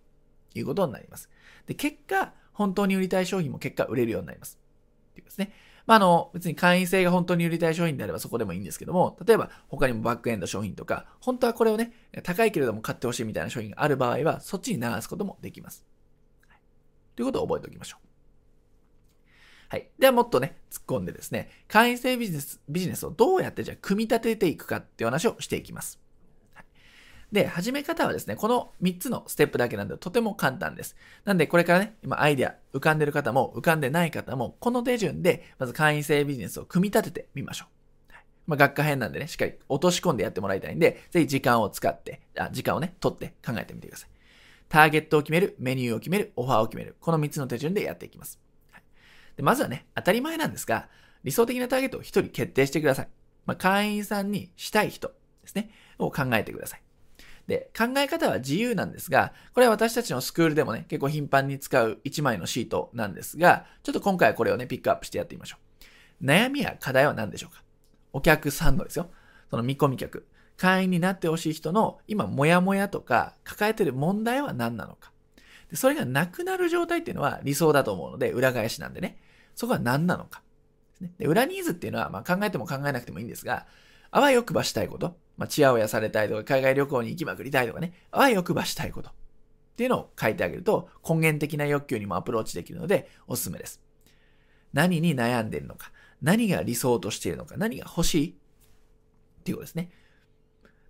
[0.55, 1.29] いうことになります。
[1.67, 4.59] で、結果、本当に売りたい商品も結果売れるようになります。
[5.11, 5.53] っていうですね。
[5.85, 15.85] まあ、あの、別に会員制が本当に売りたい商品であればそこでもいいんですけども、例えば他にもバックエンド商品とか、本当はこれをね、高いけれども買ってほしいみたいな商品がある場合は、そっちに流すこともできます。
[16.47, 16.59] はい、
[17.15, 18.08] ということを覚えておきましょう。
[19.69, 19.87] はい。
[19.99, 25.99] ではもっとね、突っ込んでですね、会員制ビジネス、ビジネスをどうやってじゃあ組み立てていくかっていう話をしていきます。
[27.31, 30.95] で、始め方はですね、この3つのステップだけなんでとても簡単です。
[31.25, 37.79] なんでこれからね、今アイデア浮かんでる方も浮かんでない方も、この手順でまず会員制ビジネスを組み立ててみましょう。
[38.47, 44.09] まあ、学科編なんでね、しっかり落とし込んでやってもらいたいんで、ぜひ時間を使って、あ時間をね、取って考えてみてください。
[44.67, 46.95] ターゲットを決める、メニューを決める、オファーを決める。
[46.99, 48.39] この3つの手順でやっていきます。
[49.39, 50.89] でまずはね、当たり前なんですが、
[51.23, 53.07] 理想的なターゲットを1人決定してください。
[53.45, 56.81] まあ、会員さんにしたい人ですね、を考えてください。
[57.47, 65.57] で、考え方は自由なんですが、これは私たちのスクールでもね、結構頻繁に使う1枚のシートなんですが、ちょっと今回はこれをね、ピックアップしてやってみましょ
[66.21, 66.25] う。
[66.25, 67.63] 悩みや課題は何でしょうか？
[68.11, 69.09] お客さんのですよ。
[69.49, 70.27] その見込み客。
[70.57, 75.13] 会員になってほしい人の今、モヤモヤとか抱えてる問題は何なのか。
[75.69, 79.17] でそれがなくなる状態っていうのは理想だと思うので、裏返しなんでね。
[79.59, 80.41] そこは何なのか。
[81.17, 83.67] で裏ニーズっていうのは、まあ、考えても考えなくてもいいんですが、
[84.09, 85.17] あわよくばしたいこと。
[85.35, 89.09] まあ、チヤホヤされたいとか、海外旅行に行きまくりたいとかね、あわよくばしたいこと。
[89.09, 89.13] っ
[89.75, 93.81] ていうのを書いてあげると、根源的な欲求にもアプローチできるので、おすすめです。
[94.71, 95.91] 何に悩んでるのか、
[96.21, 99.91] 何が理想としているのか、何が欲しいっていうことですね。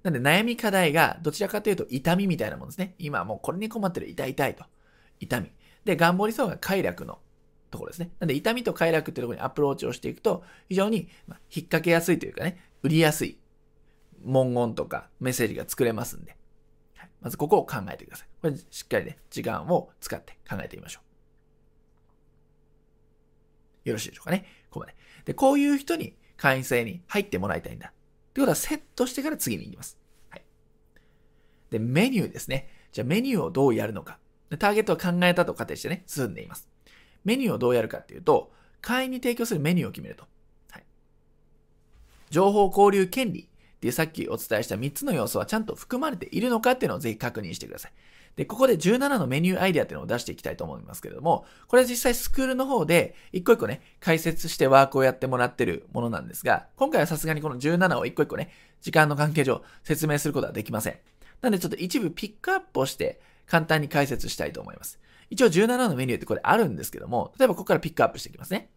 [0.03, 2.93] なんで悩み課題がどちらかというと痛みみたいなものですね。
[2.99, 4.63] 今もうこれに困ってる痛い痛いと。
[5.19, 5.51] 痛み。
[5.85, 7.17] で、頑張りそうが快楽の
[7.69, 8.11] ところですね。
[8.19, 11.07] なんで痛みと快楽っていうところにアプローチをしていくと、非常に引っ
[11.65, 13.37] 掛けやすいというかね、売りやすい
[14.23, 16.35] 文言とかメッセージが作れますんで、
[17.21, 18.27] まずここを考えてください。
[18.41, 21.01] これしっかりね、時間を使って考えてみましょ
[23.85, 23.89] う。
[23.89, 24.45] よろしいでしょうかね。
[24.69, 24.95] ここまで。
[25.25, 27.89] で、こういう人に会員制に入ってもらいたいんだ。
[27.89, 27.91] っ
[28.33, 29.97] てことはセットしてから次に行きます。
[30.29, 30.43] はい。
[31.71, 32.69] で、メニューですね。
[32.91, 34.19] じゃあメニューをどうやるのか。
[34.57, 36.69] ターゲットを考えたと仮定してね、進んでいます。
[37.23, 38.51] メニューをどうやるかっていうと、
[38.81, 40.25] 会員に提供するメニューを決めると。
[40.71, 40.83] はい。
[42.29, 43.45] 情報交流権利っ
[43.79, 47.91] ていうさっきお伝えした3つの要素はちゃんと含まれているのかっていうのをぜひ確認してください。
[48.35, 58.51] で、ここで17のメニューアイデアっていうのを出していきたいと思いますけれども、これは実際スクールの方で一個一個ね、解説してワークをやってもらってるものなんですが、今回はさすがにこの17を一個一個ね、
[58.81, 60.97] 時間の関係上説明することはできません。
[61.41, 64.99] なんでちょっと一部ピックアップをして簡単に解説したいと思います。
[65.29, 68.69] 一応17のメニューってこれあるんですけども、例えばここからピックアップしていきますね。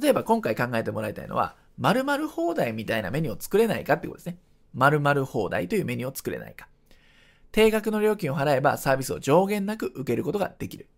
[0.00, 4.38] 例えば今回考えてもらいたいのは、〇〇放題みたいなメニューを作れないかってことですね。
[4.74, 6.68] 〇〇放題というメニューを作れないか。
[7.52, 10.88] 定額の料金を払えばサービスを上限なく受けることができる。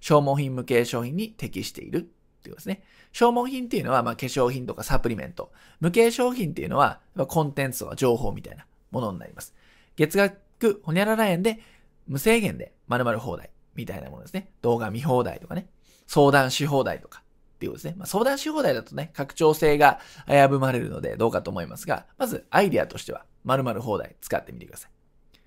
[0.00, 2.82] 消耗品無形商品に適しているっていうことですね。
[3.12, 5.50] 消耗品っていうのは、まあ、化粧品とかサプリメント。
[5.80, 9.54] 無形商品っていうのは、コンテンツとか情報みたいなものになります。
[9.96, 11.60] 月額ほにゃらら円で
[12.06, 14.50] 無制限で〇〇放題みたいなものですね。
[14.62, 15.68] 動画見放題とかね。
[16.06, 17.24] 相談し放題とか。
[17.54, 17.94] っていうことですね。
[17.98, 24.90] まあ、相談し放題だとね、拡張性が危ぶまれるのでどうかと思いますが、まずアイデアとしては、〇〇放題使ってみてください。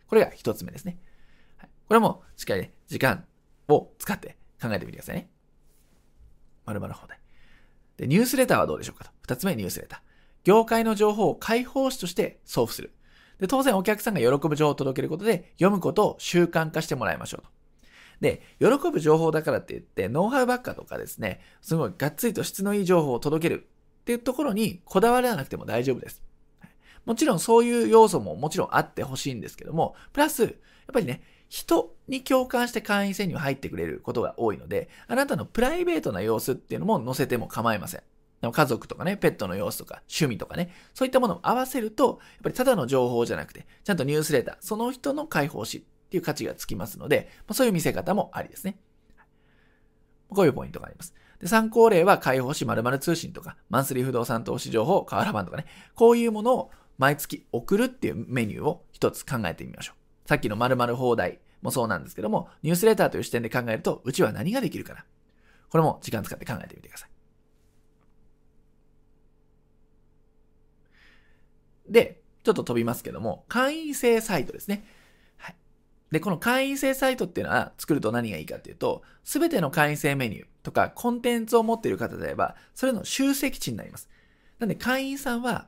[0.08, 0.98] これが一つ目ですね。
[1.58, 3.26] はい、これもしっかりね、時間
[3.68, 5.30] を使って考えてみてくださいね。
[6.66, 7.20] 〇〇放題。
[7.98, 9.12] で、ニュースレターはどうでしょうかと。
[9.22, 10.00] 二つ目、ニュースレター。
[10.44, 12.94] 業界の情報を解放誌として送付する。
[13.40, 17.50] で、当然お客さんが喜ぶ情報を届けることで、読むことを習慣化してもらいましょうと。
[18.21, 23.67] で、喜ぶ情報だからって言って、ノウハウばっかとかですね、すごいがっつりと質のいい情報を届ける
[24.01, 26.21] っていうところにこだわらなくても大丈夫です。
[27.06, 30.53] もちろんそういう要素ももちろんあってほしいんですけども、プラス、やっ
[30.93, 38.01] ぱりね、人に共感して会員制には入ってくれることが多いので、あなたのプライベートな様子っていうのも載せても構いません。
[38.51, 48.78] 家族とかね、ペットの様子とか、趣味とかね、そういったものを合わせると、やっぱりただの情報じゃなくて、ちゃんとニュースレター、その人の解放誌っていう価値がつきますので、ま、そういう見せ方もありですね。
[50.30, 51.13] こういうポイントがあります。
[51.39, 55.65] で参考例は解放誌〇〇通信とか、マンスリー不動産投資情報、カーラバンとかね、
[55.96, 59.93] こういうものを毎月送るっていうメニューを一つ考えてみましょ
[60.26, 60.28] う。
[60.28, 65.06] さっきの〇〇放題もそうなんですけども、ニュースレターという視点で考えると、うちは何ができるかな。
[65.70, 67.10] これも時間使って考えてみてください。
[71.89, 74.86] で、ちょっと飛びますけども、会員制サイトですね。
[76.12, 84.10] で、この会員制サイトっていうのは作ると何がいいかっていうと、すべての会員制メニューとかコンテンツを持っている方であれば、それの集積値になります。
[84.60, 85.67] なんで会員さんは、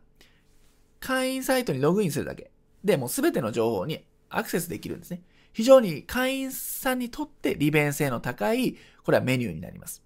[0.99, 2.51] 会員サイトにログインするだけ
[2.83, 5.21] でもうすべての情報にアクセスできるんですね。
[5.51, 10.03] 非常に会員さんにとって利便性の高い、これはメニューになります。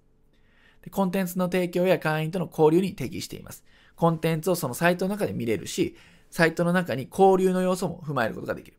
[0.82, 3.64] でコンテンツの提供や会員との交流に適しています。
[3.96, 5.96] コンテンツをそのサイトの中で見れるし、
[6.30, 8.78] サイトの中に交流の要素も踏まえることができる。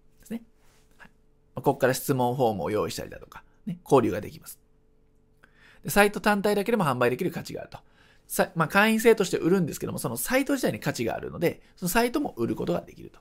[1.65, 4.61] ここから質問フォームを用意したりだとか、ね、交流ができます。
[5.87, 7.79] サイト単体だけでも販売できる価値があると。
[8.27, 13.19] さまあ、会員制として売るんですけども、そのサイト自体に価値があるので、そのサイトも売ることができると。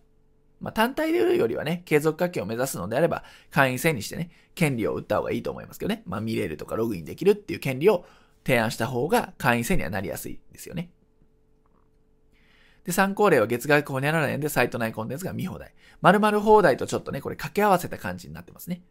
[0.62, 6.04] まあ、単体で売るよりはね、継続課金を目指すのであれば、会員制にしてね、権利を売った方がいいと思いますけどね。
[6.06, 8.06] まあ、見れるとかログインできるっていう権利を
[8.46, 10.90] 提案した方が会員制にはなりやすいですよね。
[12.86, 15.74] で、参考例は月額ほにゃらら円でサイト内コンテンツが見放題。
[16.02, 18.84] 〇〇放題とちょっとね、これ掛け合わせた感じになってますね。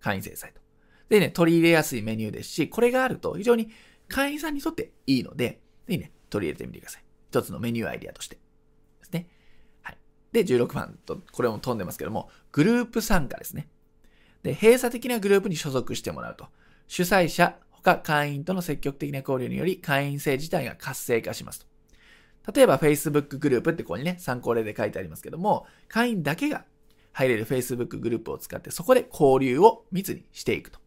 [0.00, 0.60] 会員制サイト。
[1.08, 3.70] でね、取り入れやすいメニューですし、これがあると非常に
[4.08, 7.04] 会員さんにとっていいので、ぜひね、取り入れてみてください。
[7.30, 8.36] 一つのメニューアイディアとして。
[8.36, 8.40] で
[9.04, 9.28] すね。
[9.82, 9.98] はい。
[10.32, 13.68] で、16番と、これも飛んでますけども、グループ参加ですね。
[14.42, 16.48] で、閉鎖的なグループに所属してもらうと。
[16.88, 21.66] 主催者、他会員との積極的な交流により会員制自体が活性化しますと。
[22.54, 26.64] 例えば Facebook グループってここにね、参考例で書いてありますけども、会員だけが
[27.12, 30.78] 入れる Facebook グループを使ってそこで交流を密にしていくと。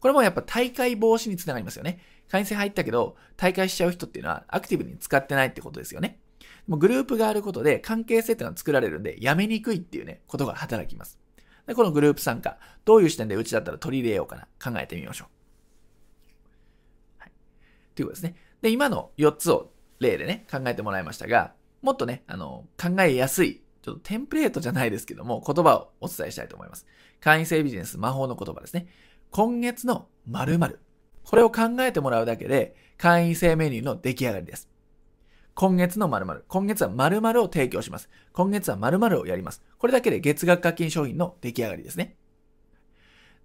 [0.00, 2.00] これもやっぱ大会防止につながりますよね。
[2.28, 6.20] 会員制入ったけど、大会しちゃう人っていうのはアクティブに使ってないってことですよね。
[6.66, 11.18] もグループがあることで関係性っていうのは作られるんで、やめにくいっていうね、ことが働きます。
[11.66, 15.28] でこのグループ参加、どういう視点でうちだったら取り入れようかな、考えてみましょう。
[17.22, 17.32] はい。
[17.94, 18.36] ということですね。
[18.62, 26.86] で、今の4つを例でね、考えてもらいましたが、もっとね、あの、考えやすい、ちょっとテンプレートじゃないですけども、言葉をお伝えしたいと思います。
[27.20, 28.88] 会員制ビジネス魔法の言葉ですね。
[29.30, 30.80] 今月の〇〇。
[31.24, 34.68] これを考えてもらうだけで、会員制メニューの出来上がりです。
[35.54, 36.44] 今月の〇〇。
[36.48, 38.10] 今月は〇〇を提供します。
[38.32, 39.62] 今月は〇〇をやります。
[39.78, 42.16] これだけで月額課金商品の出来上がりですね。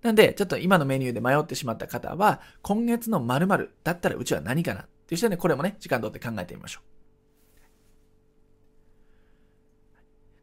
[0.02, 6.80] なんで、ちょっと今のメニューで迷ってしまった方は、今月の〇〇だったらうちは何かなという視点でこれもね、時間とって考えてみましょ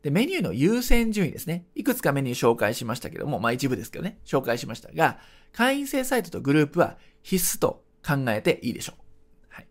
[0.03, 0.05] う。
[0.05, 1.65] で、メニューの優先順位ですね。
[1.75, 5.21] いくつかメニュー紹介しましたけども、まあ一部ですけどね、紹介しましたが、
[5.53, 9.03] 会員制サイトとグループは必須と考えていいでしょう。
[9.49, 9.69] はい。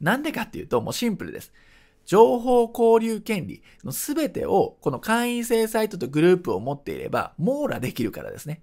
[0.00, 1.52] なんでかっていうと、もうシンプルです。
[2.06, 8.62] 情報交流権利のすべてを、この会員制サイトとグループを持っていれば、網羅できるからですね。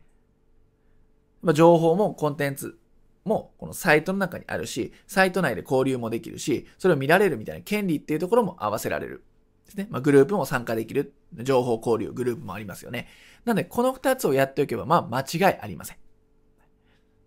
[1.44, 2.80] ま情報もコンテンツ、
[3.26, 9.24] もこのサイトの中にあるし、サイト内で交流もできるし、それを見られるみたいな権利っていうところも合わせられる。
[9.66, 9.88] ですね。
[9.90, 11.14] まあ、グループも参加できる。
[11.42, 13.08] 情報交流、グループもありますよね。
[13.46, 15.98] なので、この二つをやっておけば、まあ、間違いありません。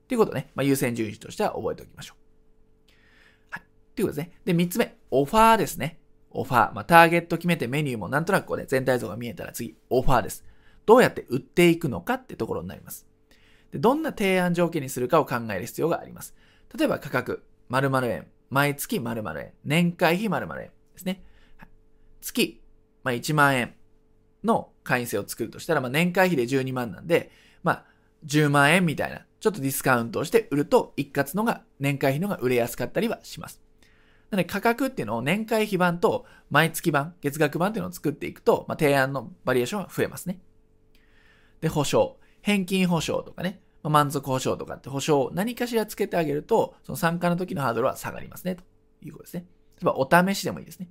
[0.08, 2.92] ということね、まあ、優先順位としては覚えておきましょう。
[3.50, 3.62] はい。
[3.94, 4.32] ということですね。
[4.44, 5.98] で、三つ目、オファーですね。
[6.30, 6.72] オファー。
[6.72, 10.44] まあ、ターゲット決めてメニューもなんとなくこうね、全体像が見えたら次、オファーです。
[10.84, 13.06] どうやって売っていくのかってところになります。
[13.72, 16.34] でどんな提案条件にするかを考える必要があります。
[16.76, 21.22] 例えば価格、〇〇円、毎月〇〇円、年会費〇〇円ですね。
[21.56, 21.68] はい
[22.20, 22.60] 月、
[23.04, 23.74] まあ、1万円
[24.44, 27.30] の会員制を作るとしたら、まあ、年会費で12万なんで、
[27.62, 27.84] まあ、
[28.24, 33.60] 10万円みたいなちょっとディスカウントをして売ると、一括のが、年会費のが売れやすかったりはします。
[34.30, 40.40] なので価格っていうのを年会費版と毎月版、月額版っていうのを作っていくと、まあ、提案のバリエーションは増えますね。
[41.60, 42.18] で、保証。
[42.46, 48.62] 返金保証とかね、まあ、満足保証とかって保証を何かしらつけてあげると、その参加の時のハードルは下がりますね、と
[49.02, 49.46] いうことですね。
[49.78, 50.88] 例えばお試しでもいいですね。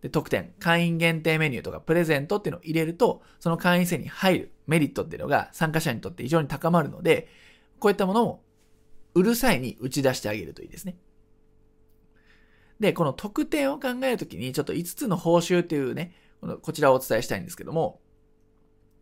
[0.00, 7.26] で、特典、会員限定メニューとかプレゼントっていうのを入れると、その会員制に入るメリットっていうのが参加者にとって非常に高まるので、
[7.80, 8.44] こういったものを
[9.14, 10.96] 売る際に打ち出してあげるといいですね。
[12.78, 18.00] で、この特典を考えるときに、ちょっと5つの報酬っていうね、このこちらをお伝えしたいんですけども、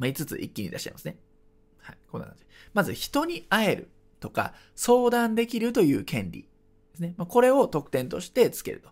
[0.02, 1.16] まあ、5つ一気に出しちゃいますね。
[1.78, 2.44] はい、こんな感じ。
[2.74, 3.88] まず、人に会える
[4.18, 6.48] とか、相談できるという権利で
[6.96, 7.14] すね。
[7.16, 8.88] まあ、これを特典としてつけると。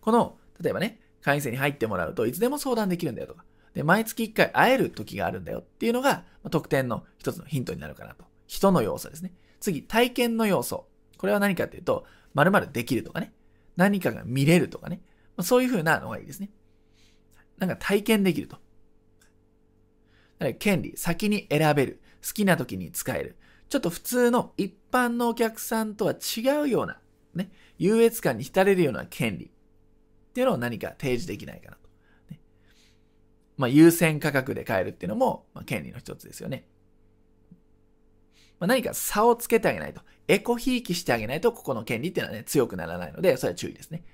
[0.00, 3.44] この、例えばね、会員制に入ってもらうといつでも相談できるんだよとか、
[3.74, 8.24] で、毎月1回会える時があるんだよっていうのが、まあ、特典の一つのヒントになるかなと。
[8.46, 9.34] 人の要素ですね。
[9.60, 10.86] 次、体験の要素。
[11.18, 13.32] これは何かっていうと、〇〇できるとかね。
[13.76, 15.00] 何かが見れるとかね。
[15.36, 16.50] ま、そういう風なのがいいですね。
[17.58, 18.58] なんか体験できると。
[20.58, 22.00] 権利、先に選べる。
[22.26, 23.36] 好きな時に使える。
[23.68, 26.98] ちょっと普通の一般のお客さんとは違うような、
[27.34, 29.48] ね、優越感に浸れるような権利っ
[30.32, 31.88] ていうのを何か提示できないかなと。
[32.30, 32.40] ね、
[33.58, 36.66] まあ、優先価格で買えるっていうのも、まあ、権利の一つですよね。
[38.58, 40.00] まあ、何か差をつけてあげないと。
[40.26, 44.04] エコひいきしてあげないと、ここの権利っていうのはね、強くならないので、それは注意ですね。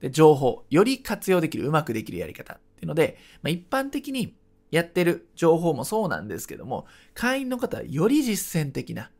[0.00, 0.64] で、情報。
[0.68, 4.36] より活用できる、うまくできるやり方っていうので、まあ、一般的に
[4.70, 9.10] やってる情報もそうなんですけども、会員の方はより実践的な、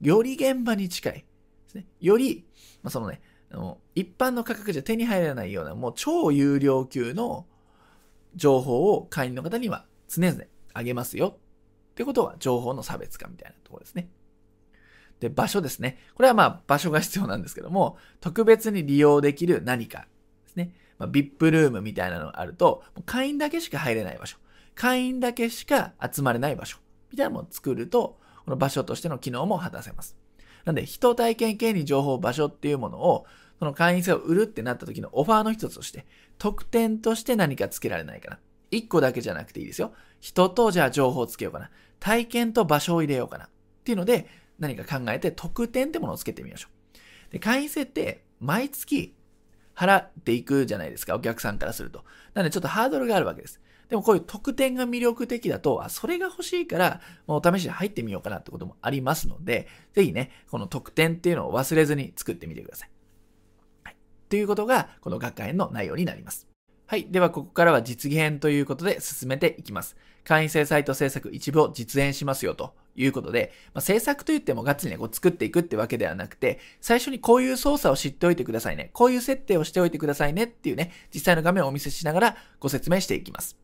[0.00, 1.24] より現場に近いで
[1.68, 1.86] すね。
[2.00, 2.44] より、
[2.82, 3.20] まあ、そのね、
[3.50, 7.46] あの一般の価格じゃ手に入らないような、もう超有料級の
[8.34, 11.38] 情報を会員の方には常々あげますよ。
[11.92, 14.08] ってことは情報の差別化みたいなところですね。
[15.20, 15.98] で、場所ですね。
[16.14, 20.06] これはまあ場所が必要なんですけども、特別に利用できる何か
[20.44, 20.74] ですね。
[20.98, 24.38] ま、VIP ルームみたいなのがあると、会員だけしか入れない場所。
[24.74, 26.78] 会員だけしか集まれない場所。
[27.10, 30.16] みたいなのを作ると、この場所としての機能も果たせます。
[30.64, 33.26] なんで、人体験権利情報場所っていうものを、
[33.58, 36.06] その会員制を売るってなった時のオファーの一つとして、
[36.38, 38.38] 特典として何か付けられないかな。
[38.70, 39.92] 一個だけじゃなくていいですよ。
[40.20, 41.70] 人とじゃあ情報をつけようかな。
[42.00, 43.44] 体験と場所を入れようかな。
[43.44, 43.48] っ
[43.84, 47.32] ていうので、何か考えて特典ってものをつけてみましょう。
[47.32, 49.14] で、会員制って毎月
[49.74, 52.04] 払っていくじゃないですか、お客さんからすると。
[52.34, 53.60] なのでちょっとハードルがあるわけです。
[53.92, 62.90] でもこういう特典が魅力的だと、あ、それが欲しいから、もう試しで入ってみようかなってこともありますので、ぜひね、この特典っていうのを忘れずに作ってみてください。
[63.84, 63.96] はい。
[64.30, 66.48] ということが、この学会の内容になります。
[66.86, 67.06] はい。
[67.10, 69.94] では、ここからは実現編ということで進めていきます。
[70.24, 78.88] 会員制サイト制作一部を実演しますよということで、まあ、制作といってもガッツリね、こう作っていくってわけではなくて、最初にこういう操作を知っておいてくださいね。
[78.94, 83.61] こういう設定をしておいてくださいねっていうね、実際の画面をお見せしながらご説明していきます。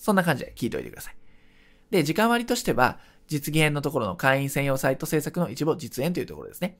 [0.00, 1.16] そんな感じで聞いておいてください。
[1.90, 2.98] で、時間割としては、
[3.28, 6.78] 実現のところの会員専用サイト制作の一部を実演というところですね。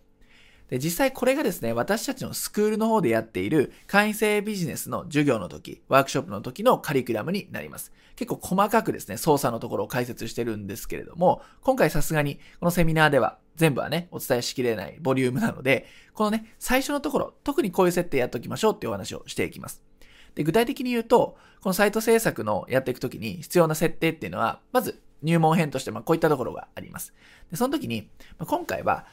[0.69, 7.93] で、実際これがですね、私たちのスクールの方でやっている会員制ビジネスの授業の時、ワークショップの時のカリキュラムになります。
[8.17, 19.90] 結構細かくですね、操作のところを解説してるんですけれども、今回さすがにこのセミナーでは全部はね、お伝えしきれないボリュームなので、このね、最初のところ、特にこういう設定やっておきましょうっていうお話をしていきます。
[20.35, 27.13] で、具体的に言うと、このサイト制作のやっていくときに必要な設定っていうのは、まず入門編として、まこういったところがあります。
[27.51, 28.09] で、その時に、
[28.39, 29.07] まあ、今回は、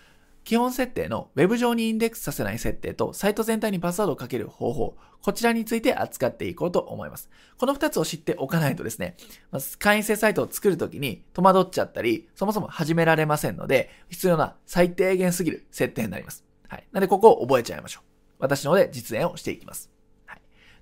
[0.47, 7.29] 基本設定の Web 上にインデックスさせない設定とサイト全体にパスワードをかける方法、こちらについて扱っていこうと思います。
[7.57, 9.17] この2つを知っておかないとですね、
[9.51, 16.45] まず会員制サイトを作るときに戸惑っちゃったり、そもそも始められませんので、必要な最低限すぎる設定になります。
[16.69, 16.87] はい。
[16.93, 18.07] なのでここを覚えちゃいましょう。
[18.39, 19.96] 私の方で実演をしていきます。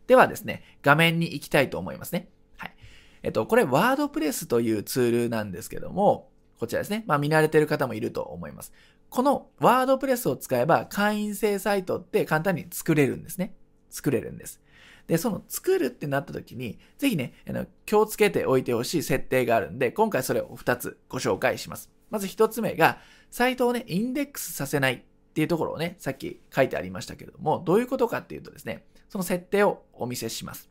[0.08, 2.30] ではですね、画面に行きたいと思いますね。
[2.58, 2.76] はい。
[3.24, 6.30] えっと、これワードプレスというツールなんですけども、
[6.60, 7.04] こちらですね。
[7.06, 8.72] まあ見慣れてる方もいると思います。
[9.10, 13.56] このワードプレスを使えば会員制サイトって簡単に作れるんですね。
[13.90, 14.62] 作れるんです。
[15.08, 21.92] で、その作るってなった時に、ぜひね、あの気をつけておいてほしい設定があるんで、今回それを2つご紹介します。
[22.10, 23.00] まず1つ目が、
[23.30, 25.02] サイトをね、インデックスさせないっ
[25.34, 28.86] ていうところをね、さっき書いてありましたけれども、どういうことかっていうとですね、
[29.16, 30.70] その設定をお見せします。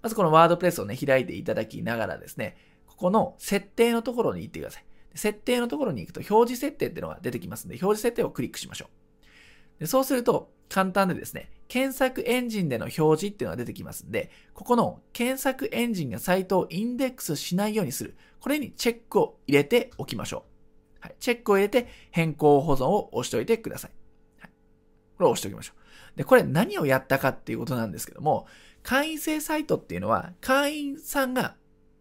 [0.00, 2.56] まずこのワードプレスをね、開いていただきながらですね、
[2.86, 4.84] ここの設定のところに行ってください。
[5.16, 8.90] 設定のところに行くと表示設定っていうのが出てきますので、表示設定をクリックしましょ
[9.78, 9.80] う。
[9.80, 18.16] でそうすると、簡単でですね、検索エンジンでの表示っていうのが出てきますんで、ここの検索エンジンがサイトをインデックスしないようにする。
[18.38, 20.44] これにチェックを入れておきましょ
[21.00, 21.00] う。
[21.00, 23.90] はい、チェックを入れて変更保存を押しておいてください。
[24.38, 24.50] はい、
[25.16, 25.83] これを押しておきましょう。
[26.16, 28.46] で、これ何をやったかっていうことなんですけども、
[28.82, 31.56] 会員制サイトっていうのは会員さんが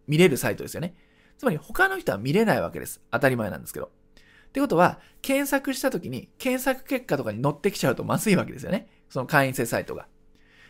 [0.07, 0.95] 見れるサイトですよね。
[1.37, 3.01] つまり他の人は見れないわけです。
[3.11, 3.87] 当たり前なんですけど。
[3.87, 8.87] ってことは、検索した時に検索結果とかに載ってきちゃうとまずいわけですよね。
[9.09, 10.07] その会員制サイトが。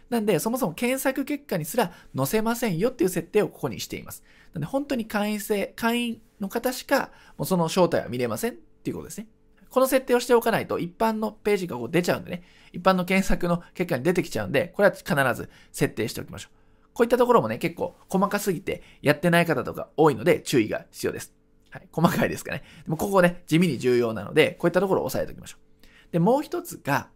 [0.09, 4.23] なんで、そもそも検索結果にすら載せませんよっていう設定をここにしています。
[4.53, 9.27] なんで、本当に会員制、会員の方しか、もうその正体は見れませんっていうことですね。
[9.73, 12.43] この設定をしておかないと、一般のページがこう出ちゃうんでね、
[12.73, 16.57] 一般の検索の結果に出てきちゃうんで、これは必ず設定しておきましょう。
[16.93, 21.33] こういったところもね、結構細かすぎてやってない方とか多いので注意が必要です。
[21.71, 21.87] はい。
[21.91, 22.61] 細かいですかね。
[22.85, 25.87] でもここね、地味に重要なので、こういったところを押さえておきましょう。
[26.11, 27.09] で、もう一つが、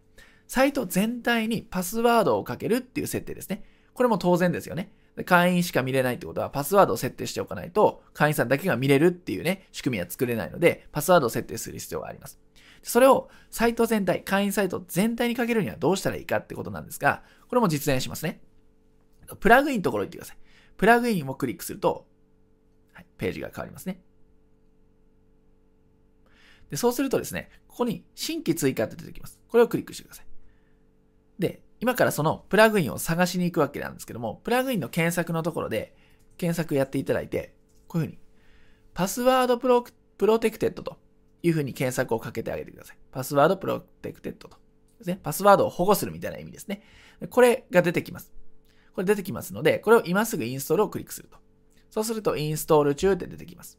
[0.48, 3.62] サイト全体にパスワードをかけるっていう設定ですね。
[3.94, 4.90] これも当然ですよね。
[5.24, 12.40] 会員しか見れないってことは、パスワードを設定しておかないと、会員さんだけが見れるっていうね、仕組みは作れないので、パスワードを設定する必要があります。
[12.88, 18.40] それをサイト全体、会員サイト全体にかけるにはどうしたらいいかってことなんですが、これも実演しますね。
[19.40, 20.38] プラグインのところ行ってください。
[20.78, 22.06] プラグインをクリックすると、
[22.94, 24.00] はい、ページが変わりますね。
[26.70, 29.38] で、そうするとですね、ここに新規追加って出てきます。
[29.48, 30.26] これをクリックしてください。
[31.38, 35.94] で、今からそのプラグインを探しに行くわけなんですけども、プラグインの検索のところで
[36.38, 37.54] 検索やっていただいて、
[37.86, 38.18] こういうふうに、
[38.94, 39.84] password pro
[40.16, 40.96] protected と
[41.42, 42.98] いうふうに検索をかけてあげてください。
[43.10, 44.56] password protected と。
[44.98, 45.20] ですね。
[45.22, 46.82] パスワードを保護するみたいな意味ですね。
[47.30, 48.32] これが出てきます。
[48.92, 51.38] これ出てきますので、これを今すぐインストールをクリックすると。
[51.90, 53.78] そうすると、インストール中って出てきます。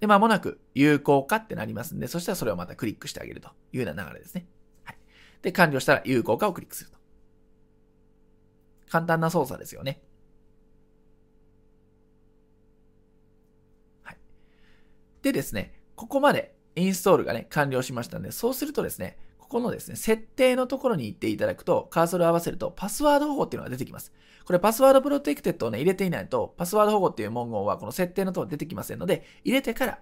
[0.00, 4.46] で、まもなく有効化ってなりますんで、そしたらそれをまたクリックしてあげるというような流れですね。
[4.84, 4.98] はい
[5.42, 6.96] で、完了したら有効化をクリックすると。
[8.88, 10.02] 簡単な操作ですよね。
[14.02, 14.18] はい。
[15.22, 24.12] でですね、ここまでインストールがね、完了しましたんで、そうするとですね、ここのですね、設定のところに行っていただくと、カーソルを合わせると、パスワード保護っていうのが出てきます。
[24.44, 30.00] これ、 Password Protected をね、入れていないと、パスワード保護っていう文言は、この設定のところ出てきませんので、入れてから、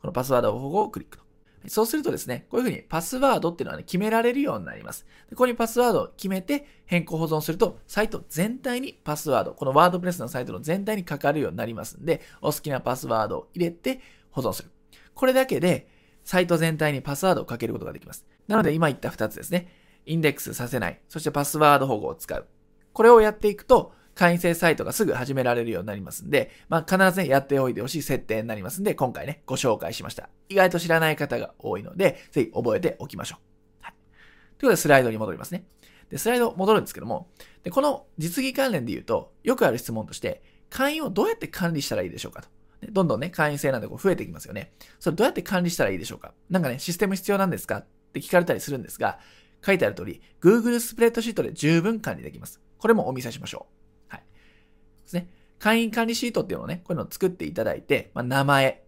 [0.00, 1.26] このパスワード保護をクリックと。
[1.68, 5.04] そうするとですね、こういうふうにパスワードっていうのはね、決められるようになります。
[5.28, 14.70] でここにパスワードを決めて変更保存すると、サイト全体にパスワード、このワードプレスのサイトの全体にかかるようになりますんで、お好きなパスワードを入れて保存する。
[15.16, 15.88] これだけで、
[16.24, 18.26] サイト全体にパスワードをかけることができます。
[18.46, 19.66] なので今言った2つですね。
[20.04, 21.00] インデックスさせない。
[21.08, 22.46] そしてパスワード保護を使う。
[22.92, 30.28] これをやっていくと、会員制サイトがすぐ始められるようになりますんで、まあ、必ずね、やっておいてほしい設定になりますんで、今回ね、ご紹介しました。
[30.48, 33.84] 意外と知らない方が多いので、ぜひ覚えておきましょう。
[33.84, 33.92] はい。
[33.92, 35.66] ということで、スライドに戻りますね。
[36.10, 37.28] で、スライド戻るんですけども、
[37.62, 42.48] で、この実技関連で言うと、よくある質問として、会員をどうやって管理したらいいでしょうかと。
[42.92, 44.72] どんどんね、会員制なんでこう増えていきますよね。
[44.98, 46.32] それどうやって管理したらいいでしょうか？
[46.50, 47.78] なんかね、システム必要なんですか？
[47.78, 49.18] って聞かれたりするんですが、
[49.64, 52.60] 書いてある通り、Google スプレッドシートで十分管理できます。
[52.78, 53.66] これもお見せしましょ
[54.10, 54.14] う。
[54.14, 55.28] はいですね。
[55.58, 58.84] 会員管理シートっていうのをね、こういうのを作っていただいて、まあ、名前、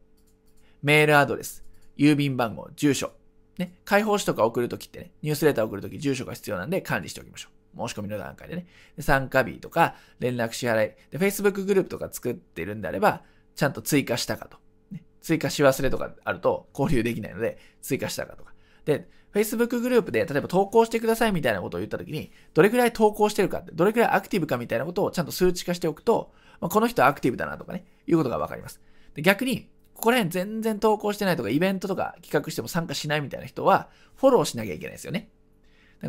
[0.83, 1.65] メールアドレス、
[1.97, 3.13] 郵便番号、住所、
[3.57, 7.89] ね、開放紙とか送るときってね、ニュースレター送るとき住所が必要なんで管理しておきましょう。
[7.89, 8.67] 申し込みの段階でね。
[8.97, 10.93] で参加日とか、連絡支払い。
[11.11, 13.23] で、Facebook グループとか作ってるんであれば、
[13.59, 14.57] ちゃんと追加したかと。
[14.93, 18.53] ね、追加し忘れとかあると交流できないので、追加したかとか。
[18.85, 28.81] で、Facebook グループで、例えば投稿してくださいみたいなことを言ったときに、どれくらい投稿してるかって、どれくらいアクティブかみたいなことをちゃんと数値化しておくと、まあ、この人アクティブだなとかね、いうことがわかります。
[29.15, 35.31] で逆に、ここら辺全然投稿してないとか、イベントとか企画しても参加しないみたいな人は、フォローしなきゃいけないですよね。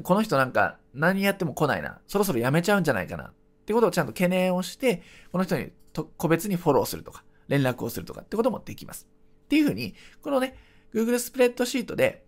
[0.04, 2.00] この人なんか何やっても来ないな。
[2.08, 3.24] そろそろやめちゃうんじゃないかな。
[3.24, 3.34] っ
[3.66, 5.72] てことをちゃんと懸念をして、この人に
[6.18, 9.08] 個別にフォローするとか、連絡をするとかってこともできます。
[9.46, 10.56] っていうふうに、このね、
[10.94, 12.26] Google スプレッドシートで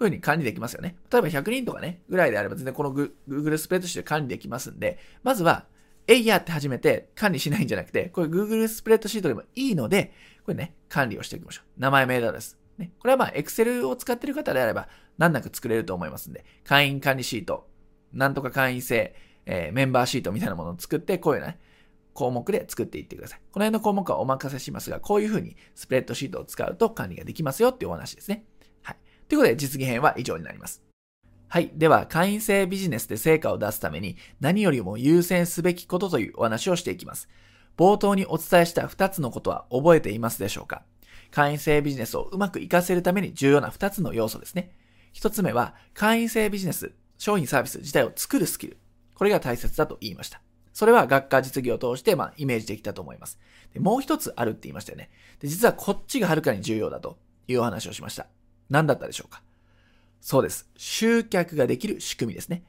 [0.00, 0.96] こういうふうに管理できますよね。
[1.12, 5.66] 例えば100人とかね、ぐらいであれば全然この Google スプレッドシートで管理できますんで、まずは、
[6.06, 11.80] えいやって始めて管理しないんじゃなくて、これ Google スプレッドシートでもいいので、これね、管理をしていきましょう。
[11.80, 12.58] 名前、メールアドレス。
[12.78, 17.68] ね、これはまあ、Excel を使ってる方であれば、難なく作れると思いますんで、会員管理シート、
[18.14, 19.14] なんとか会員制、
[19.44, 21.58] えー、メンバーシートみたいなものを作って、こういうね、
[22.14, 23.40] 項目で作っていってください。
[23.52, 28.44] この辺の項目はお任せしますが、こういうふうにスプレッドシートを使うと管理ができますよっていうお話ですね。
[28.82, 28.96] はい
[29.28, 30.82] ということで、実技編は以上になります。
[31.48, 31.70] はい。
[31.74, 37.28] では、会員制ビジネスで成果を出すために何よりも優先すべきことというお話をしていきます。
[37.76, 40.84] 冒頭にお伝えした2つのことは覚えていますでしょうか？
[41.30, 44.76] 会員制ビジネスをうまく活かせるために重要な2つの要素ですね。
[45.14, 48.78] 1つ目は、会員制ビジネス、商品サービス自体を作るスキル。
[49.14, 50.40] これが大切だと言いました。
[50.72, 53.38] それは学科実技を通して、まあ、イメージできたと思います。
[53.74, 55.10] でもう一つあるって言いましたよね。
[55.40, 57.18] で、実はこっちがはるかに重要だと
[57.48, 58.26] いうお話をしました。
[58.68, 59.42] 何だったでしょうか？
[60.20, 60.68] そうです。
[60.76, 62.62] 集客ができる仕組みですね。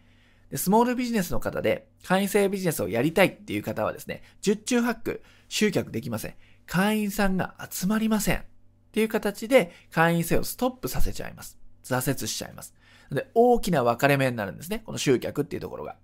[0.49, 6.35] でスモールビジネスの方で会員制ビジネスをやりたいっていう方はですね、十中八九集客できません。
[6.65, 8.37] 会員さんが集まりません。
[8.37, 8.43] っ
[8.91, 11.57] ていう形で会員制をストップさせちゃいます。
[11.83, 12.73] 挫折しちゃいます。
[13.11, 14.81] で、大きな分かれ目になるんですね。
[14.85, 15.95] この集客っていうところが。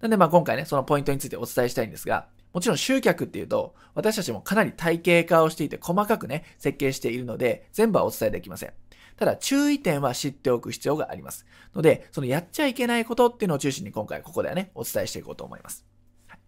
[0.00, 8.72] なんでまあ今回ね、そのポイントについてお伝えしたいんですが、もちろん集客っていうと、私たちもかなり体系化をしていて細かくね、設計しているので、全部はお伝えできません。
[9.16, 11.44] ただ注意点は知っておく必要があります。
[11.74, 15.84] ので、そのやっちゃいけないことっていうのを中心に今回ここではね、お伝えしていこうと思います。
[16.28, 16.38] はい、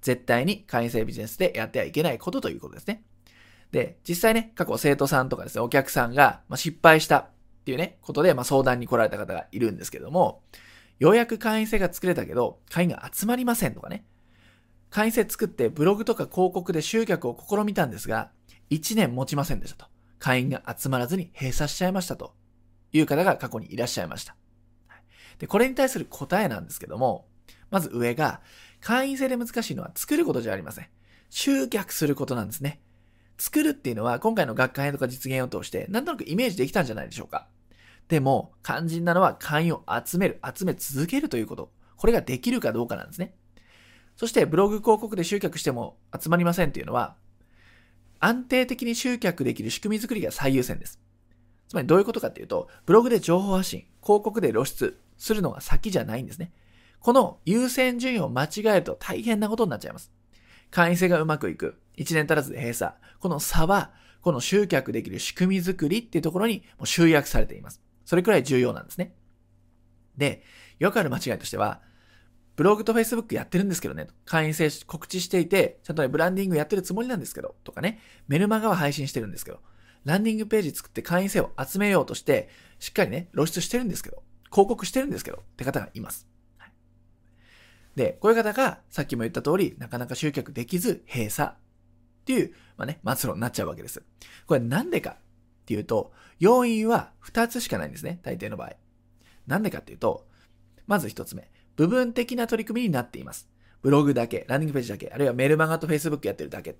[0.00, 3.02] 絶対に会員制ビジネスでやってはいけないことということですね。
[3.72, 7.26] で、実際ね、過去生徒さんとかですね、お客さんが、ま失敗したっ
[7.64, 10.42] ていうね、ことで、ま相談に来られた方がいるんですけども、
[11.02, 14.04] ようやく会員制が作れたけど、会員が集まりませんとかね。
[14.88, 18.30] 会員制作ってブログとか広告で集客を試みたんですが、
[18.70, 19.90] 1年持ちませんでしたと。
[20.20, 22.36] 会員が集まらずに閉鎖しちゃいましたと
[22.92, 24.36] いう方が過去にいらっしゃいました。
[25.40, 27.26] で、これに対する答えなんですけども、
[27.72, 28.40] まず上が、
[28.80, 30.86] 会員制で難しいのは作ることじゃありません。
[31.30, 32.80] 集客することなんですね。
[33.38, 37.48] 作るっていうのは今回の学会とか実現を通してなんとなくイメージできたんじゃないでしょうか。
[38.08, 41.72] でも、肝心なのは会員を集める、集め続けるということ。
[41.96, 43.34] これができるかどうかなんですね。
[44.16, 47.16] そしてブログ広告で集客しても集まりませんっていうのは、
[48.20, 51.00] 安定的に集客できる仕組み作りが最優先です。
[51.68, 56.52] つまりどういうことかっていうと、ブログで情報発信、広告で露出するのが先じゃないんですね。
[57.00, 60.12] この優先順位を間違えると大変なことになっちゃいます。
[60.70, 61.80] 会員制がうまくいく。
[61.96, 62.94] 1年足らずで閉鎖。
[63.18, 67.82] この差は、この集客できる仕組み作りっていうところにもう集約されています。
[68.04, 69.14] それくらい重要なんですね。
[70.16, 70.42] で、
[70.78, 71.82] よくある間違いとしては、
[72.56, 79.60] ブログと Facebook やってるんですけどね、会員制告知していて、ちゃんとね、ブランディングやってるつもりなんですけど、とかね、メルマガは配信してるんですけど、
[80.04, 86.26] ランディングページ作って会員制を集めようとして、しっかりね、露出してるんですけど、広告してるんですけど、って方がいます。
[86.58, 86.72] はい、
[87.96, 91.54] で、こういう方が、さっきも言った通り、なかなか集客できず、閉鎖っ
[92.26, 94.02] ていう、まあね、末路になっちゃうわけです。
[94.46, 96.12] これなんでかっていうと、
[96.42, 98.72] 要因は2つしかないんですね、大抵の場合。
[99.46, 100.26] なんでかっていうと、
[100.88, 101.48] まず1つ目。
[101.76, 103.48] 部分的な取り組みになっています。
[103.80, 106.74] ブログだけ、ランディングページだけ、あるいはメルマガと Facebook やってるだけ。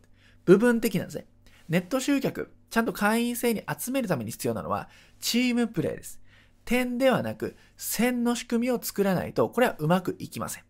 [0.47, 1.27] 部分的なんですね。
[1.69, 4.89] ネット集客、ちゃんと会員制に集めるために必要なのは、
[5.21, 6.21] チームプレイです。
[6.65, 10.65] 点ではなく、線の仕組みを作らないと、これはうまくいきません。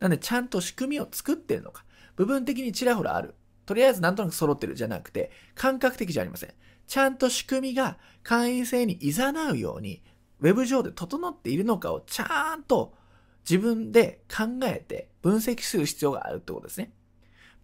[0.00, 1.84] なので、ちゃんと仕組みを作ってるのか、
[2.16, 3.34] 部分的にちらほらある。
[3.66, 6.54] とりあえずなんとなく揃ってるじゃなくて、感覚的じゃありません。
[6.86, 10.02] ちゃんと仕組みが会員制に誘うように、
[10.40, 12.94] ウェブ上で整っているのかをちゃんと
[13.48, 16.92] 自分で考えて分析する必要があるってことですね。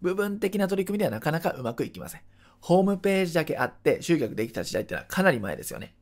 [0.01, 2.21] 部分的な取り組みではなかなかうまくいきません。
[2.59, 5.95] ホームページだけあって集客できた時代ってのはかなり前ですよね。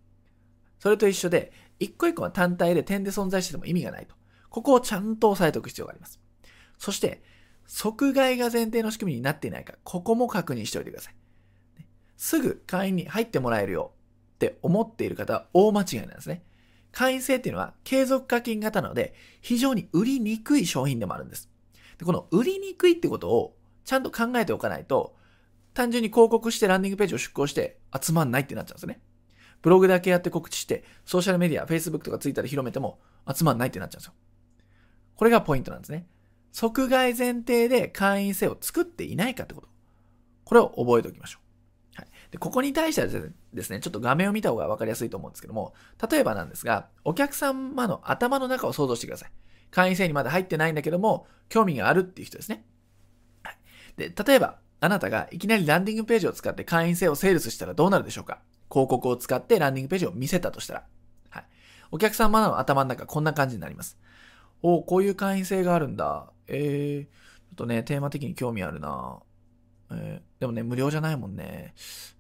[0.80, 4.15] それと一緒で、一個一個は単体で点で存在してても意味がないと。
[4.49, 6.20] ここをちゃんと押さえておく必要があります。
[6.78, 7.22] そして、
[7.67, 11.15] 即買いが前提の仕組みになっていないか、ここも確認しておいてください。
[12.20, 13.93] すぐ会員に入ってもらえるよ
[14.36, 16.43] って思っている方は大間違いなんですね。
[16.91, 21.49] 会員制っていうのは継続課金型なので、非常に売りにくい商品でもあるんです。
[21.97, 23.55] でこの売りにくいってことを
[23.86, 25.15] ちゃんと考えておかないと、
[25.74, 28.99] 単純に広告してランディングページを出稿して集まんないってなっちゃうんですね。
[29.61, 32.99] ブログだけやって告知して、ソーシャルメディア、Facebook とか Twitter で広めても
[33.34, 34.13] 集まんないってなっちゃうんですよ。
[35.15, 36.05] これがポイントなんですね。
[36.51, 39.70] 即買い前提で会員制を作っていないかってこと。
[40.43, 41.49] これを覚えておきましょう。
[42.32, 45.74] で、ここに対してはですね、ちょっと画面を見た方がわかりやすいと思うんですけども、
[46.10, 49.32] 例えばなんですが、お客様の頭の中を想像してください。
[49.72, 52.66] 会員制にまだ入ってないんだけども、興味があるっていう人ですね。
[53.44, 53.58] はい、
[53.98, 58.40] で、例えば、あなたがいきなりランディングページを使って会員制をセールスしたらどうなるでしょうか
[58.72, 60.84] 広告を使ってランディングページを見せたとしたら。
[61.30, 61.46] はい。
[61.92, 63.98] お客様の頭の中こんな感じになります。
[64.62, 66.32] おこういう会員制があるんだ。
[66.48, 67.10] えー、ちょ
[67.54, 69.20] っとね、テーマ的に興味あるな。
[69.92, 71.74] えー、でもね、無料じゃないもんね。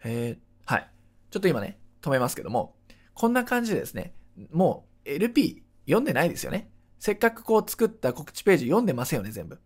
[0.03, 0.89] えー、はい。
[1.29, 2.75] ちょっと今ね、止めますけども、
[3.13, 4.13] こんな感じでですね、
[4.51, 6.71] もう LP 読んでないですよね。
[6.99, 9.59] せっかくこう作った告知ページ読んでませんよね、全部。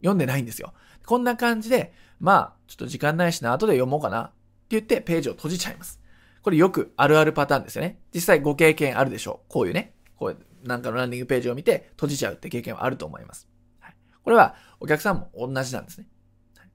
[0.00, 0.74] 読んでないんですよ。
[1.06, 4.34] こんな感じで、まあ、ちょっと時間ないしな、後で読もうかなって
[4.70, 6.00] 言ってページを閉じちゃいます。
[6.42, 8.00] これよくあるあるパターンですよね。
[8.14, 9.52] 実際ご経験あるでしょう。
[9.52, 13.48] こういうね、こういうなんかのランディングページを見て閉じちゃうって経験はあると思います。
[13.80, 16.06] はい、これはお客さんも同じなんですね。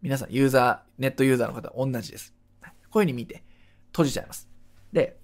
[0.04, 2.34] 皆さん、ユーザー、ネットユーザーの方同じです。
[2.62, 3.42] こういう風に見て、
[3.94, 4.50] 閉じちゃいます。
[4.92, 5.18] で、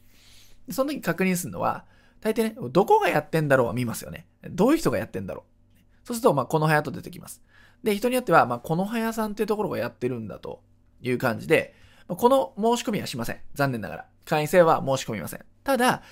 [0.71, 1.83] その時確認するのは、
[2.21, 4.25] 大抵ね、どこがやってんだろうは見ますよね。
[4.49, 6.07] どういう人がやってんだろう。
[6.07, 7.43] そうすると、まあ、この部屋と出てきます。
[7.83, 10.63] で、人によっては、まあ、この部屋さんっていうところがやってるんだと
[11.01, 11.75] いう感じで、
[12.07, 13.39] この申し込みはしません。
[13.55, 14.05] 残念ながら。
[14.23, 15.41] 会員制は申し込みません。
[15.65, 16.03] ただ、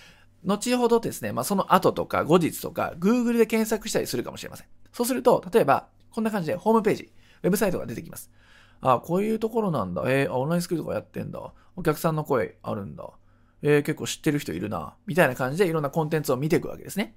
[0.43, 4.67] 後ほどですね、まあ、その後とか後日とか、Google で検索したりするかもしれません。
[4.91, 7.13] そうすると、例えば、こんな感じでホームページ、
[7.43, 8.29] ウェブサイトが出てきます。
[8.81, 10.03] あ、こういうところなんだ。
[10.07, 11.53] えー、オンラインスクールとかやってんだ。
[11.75, 13.09] お客さんの声あるんだ。
[13.61, 14.95] えー、結構知ってる人いるな。
[15.05, 17.15] みたいな感じでいろんなコンテンツを見ていくわけですね。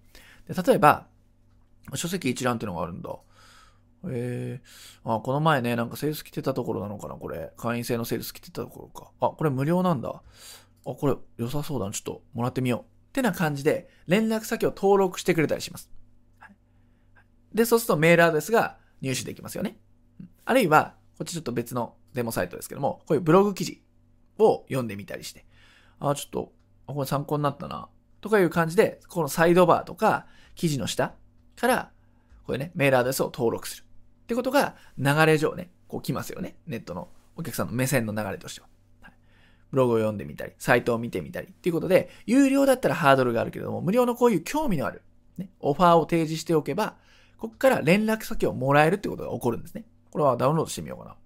[0.49, 1.07] で例えば、
[1.95, 3.11] 書籍一覧っていうのがあるんだ。
[4.09, 7.53] えー、あ、この前ね、なんかセールス来てたところなのかな、これ。
[7.57, 9.11] 会員制のセールス来てたところか。
[9.21, 10.09] あ、これ無料なんだ。
[10.11, 10.23] あ、
[10.85, 11.93] これ良さそうだな。
[11.93, 12.81] ちょっともらってみよう。
[13.11, 15.91] ってな感じで、連絡先を登録してくれたりします。
[17.53, 19.77] で、そうするとメールアドレスが入手できますよね。
[20.45, 23.83] あるいは、こっちちょっと別のデモサイトですけども、こういうブログ記事
[24.39, 25.45] を読んでみたりして、
[25.99, 26.53] あ、ちょっと、
[26.87, 27.91] これ参考になったな。
[28.23, 31.13] とかいう感じで、このサイドバーとか、記事の下
[31.57, 31.91] から、
[32.45, 33.85] これね、メールアドレスを登録する。
[33.85, 36.57] ってことが、流れ上ね、こう来ますよね。
[36.67, 38.69] ネットのお客さんの目線の流れとしては。
[39.73, 45.03] ブログを読んでみたり、サイトを見てみたりっていうことで、有料だったらハードルがあるけれども、無料のこういう興味のある、
[45.37, 46.97] ね、オファーを提示しておけば、
[47.37, 49.85] ここから連絡先をもらえるってことが起こるんですね。
[50.11, 51.17] これはダウンロードしてみようかな。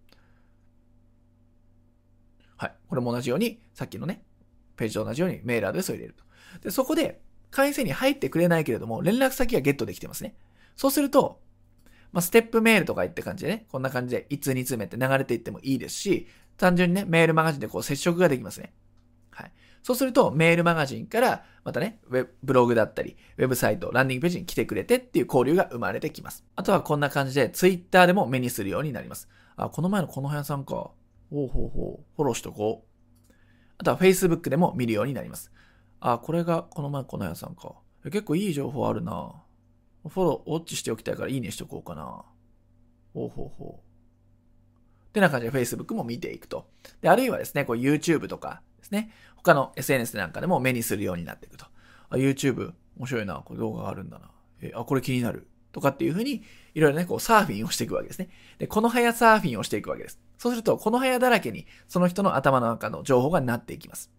[2.57, 2.75] はい。
[2.89, 4.23] これも同じように、さっきのね、
[4.77, 6.25] ページと同じようにメールアドレスを入れると。
[6.61, 7.21] で、そこで、
[7.51, 10.35] 会員制に入ってくれないけれども、連絡先がゲットできてますね。
[10.77, 11.41] そうすると、
[12.13, 18.73] まあ、ステップメールとか言って感じでね、こんな感じで1通2通目って流れていってもいいですし、単純にね、メールマガジンでこう接触ができますね。
[19.85, 22.01] そうすると、メールマガジンから、またね、
[22.43, 26.43] ブログだったり、ウェブサイト、ランディングページに来てくれてっていう交流が生まれてきます。
[26.57, 29.29] あとはこんな感じで、ツイッターでも目にするようになります。
[29.57, 30.73] あ、この前のこの部屋さんか。
[31.31, 32.05] ほうほうほう。
[32.17, 33.33] フォローしとこう。
[33.77, 35.53] あとは Facebook でも見るようになります。
[36.01, 37.75] あ、これがこの前この部屋さんか。
[38.05, 39.35] 結構いい情報あるな。
[40.09, 42.25] フォロー、ウォッチしておきたいからいいねしとこうかな。
[43.13, 45.09] ほうほうほう。
[45.09, 46.67] ってな感じで Facebook も見ていくと。
[47.01, 49.13] で、あるいはですね、こう YouTube とかですね、
[49.45, 51.67] 他の SNS なんかでも目にするようになっていくと。
[52.09, 54.31] あ、YouTube 面白いな、これ動画があるんだな。
[54.63, 55.47] えあ、これ気になる。
[55.71, 56.43] とかっていうふうに、
[56.75, 58.31] いろいろね、こうサーフィンをしていくわけですね。
[58.59, 60.21] で、この部屋サーフィンをしていくわけです。
[60.39, 64.11] そうすると、この部屋だらけに、その人の頭の中の情報がなっていきます。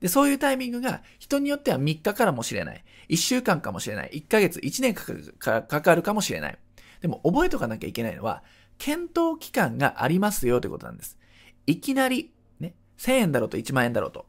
[0.00, 2.84] で、そういうタイミングが人によっては3日からもしれない。
[3.10, 4.10] 1週間かもしれない。
[4.26, 6.58] 1ヶ月、1年かかるかかかるかもしれない。
[7.02, 8.42] でも覚えとかなきゃいけないのは、
[8.78, 11.18] 検討期間がありますよということなんです。
[11.66, 14.26] いきなり、ね、1000円だろうと1万円だろうと、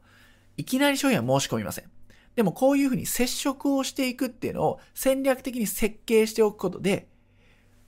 [0.56, 1.90] いきなり商品は申し込みません。
[2.34, 7.08] でもこういうふうに接触をしていくっていうのを戦略的に設計しておくことで、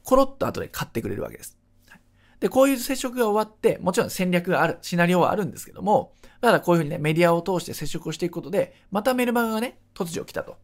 [0.02, 1.58] コロッと後で買ってくれるわけです。
[2.40, 6.12] で、こういう接触が終わって、もちろん戦略がある、シナリオはあるんですけども、
[6.42, 10.58] ただこういうふうにね、メディアを通して接触をしていくことで、またメルマガがね、突如来たと。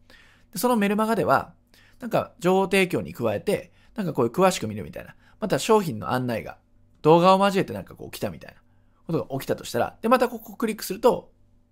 [0.53, 1.53] でそのメルマガでは、
[1.99, 5.15] なんか情報提供に加えて、なんかこういう詳しく見るみたいな。
[5.39, 6.59] また商品の案内が、
[7.01, 8.61] 動画を交えてなんかこう来たみたいな
[9.07, 11.31] ことが起きたとしたら、で、またここクリックすると、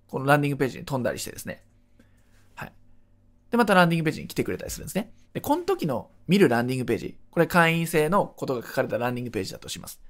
[0.09, 1.63] このランディングページに飛んだりしてですね。
[2.55, 2.73] はい。
[3.51, 5.13] で、またランディングページに来てくれたりするんですね。
[5.33, 10.01] で、この時の見るランディングページ、これ会員制のことが書かれたランディングページだとします。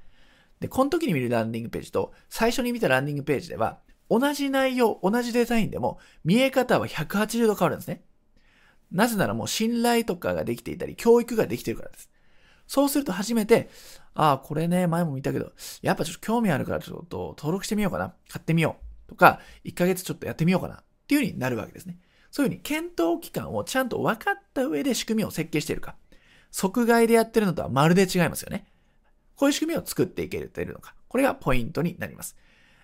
[0.59, 3.79] で、この時に見るランディングページと、最初に見たランディングページでは、
[4.09, 8.03] 同じ内容、同じデザインでも、見え方は180度変わるんですね。
[8.91, 12.09] なぜならもう信頼とかができていたり、教育ができてるからです。
[12.67, 13.69] そうすると初めて、
[14.13, 18.13] ああ、これね、前も見たけど、やっぱちょっと興味あるからちょっと登録してみようかな。
[18.27, 18.88] 買ってみよう。
[19.09, 20.75] とか、1ヶ月ちょっとやってみようかな。
[20.75, 21.97] っていう風になるわけですね。
[22.31, 25.95] そういう風に検討期間をちゃんと分かった上で仕組みを設計しているか。
[26.51, 28.67] 即買いでやってるのとはまるで違いますよね。
[29.35, 30.93] こういう仕組みを作っていけているのか。
[31.07, 32.37] これがポイントになります。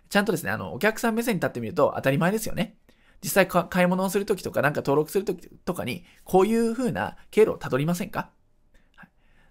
[0.09, 2.77] ちゃんとですね、あの、お客さん目線に立ってみると当たり前ですよね。
[3.23, 8.29] 実際買い物をするときとか、なんか登録するときとかに、こういう風な経路をたどりませんか？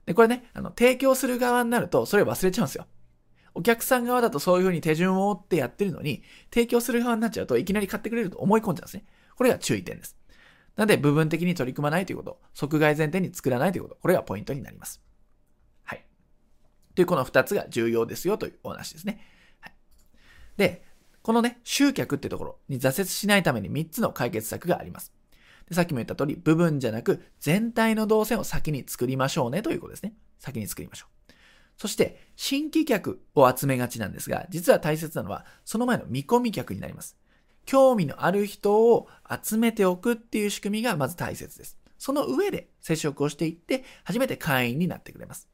[0.06, 2.86] で、これね、あの、提供する側になると、それを忘れちゃうんですよ。
[3.54, 9.04] お客さん側だとそういう風に手順を追ってやってるのに、提供する側になっちゃうといきなり買ってくれると思い込んじゃうんですね。
[9.36, 10.16] これが注意点です。
[10.76, 15.00] なので、部分的に取り組まないということ、即買い前提に作らないということ、これがポイントになります。
[15.84, 16.04] はい。
[16.94, 19.20] という、この二つが重要ですよというお話ですね。
[19.60, 19.72] はい。
[20.56, 20.84] で、
[21.22, 25.12] このね、集客ってところに挫折しないために3つの解決策があります。
[25.68, 30.14] でさっきも言った通り、部分じゃなく全体の動線を先に作りましょうねということですね。
[30.38, 31.32] 先に作りましょう。
[31.76, 37.16] そして、新規客を集めがちなんですが、実は大切なのは、その前の見込み客になります。
[37.66, 39.08] 興味のある人を
[39.42, 41.78] 集めておくっていう仕組みがまず大切です。
[41.98, 45.48] その上で接触をしていって、初めて会員になってくれます。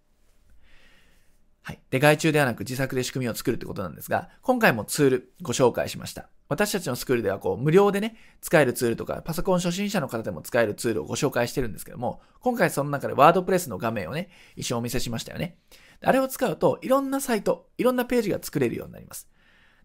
[1.62, 1.80] はい。
[1.90, 6.28] で、外注ではなく自作で仕組みを作るってことなんですが、今回もツールご紹介しました。
[6.48, 15.58] 私たちのスクールではこう無料でね、使えるツールとか、パソコン初心者の方でも使えるツールをご紹介してるんですけども、今回その中でワードプレスの画面をね、一緒お見せしましたよね。
[16.02, 19.28] あれを使うと、いろんなサイト、いろんなページが作れるようになります。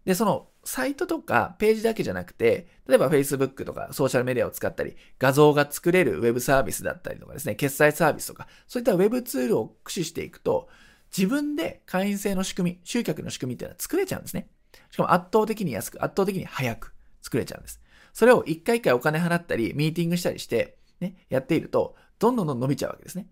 [0.04, 10.68] で、そのサイトとかページだけじゃなくて、例えば Facebook とかソーシャルメディアを使ったり、画像が作れるウェブサービスだったりとかですね、決済サービスとか、そういったウェブツールを駆使していくと、
[11.16, 14.48] 自分で会員制の仕組み、集客の仕組みっていうのは作れちゃうんですね。
[14.90, 16.92] しかも圧倒的に安く、圧倒的に早く。
[17.26, 17.80] 作れちゃうんです。
[18.12, 23.26] それを一回一回お金払ったり、ミーティングしたりして、ね、やっていると、どんどんどん伸びちゃうわけですね。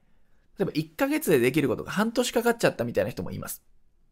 [0.59, 3.63] 例えば1ヶ月でできることが半年かかっちゃったみたいな人もいます。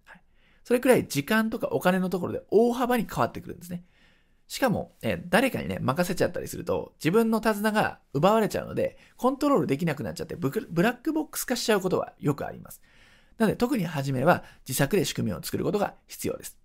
[0.05, 0.23] はい、
[0.65, 3.85] それくらい時間とかお金のところで大幅に変わってくるんですね。
[4.49, 12.83] しかも、え誰かにね、任せちゃったりすると、自分の手綱が奪われちゃうので、コントロールできなくなっちゃってブ、ブラックボックス化しちゃうことはよくあります。
[13.39, 16.59] なので、特に初めは自作で仕組みを作ることが必要です。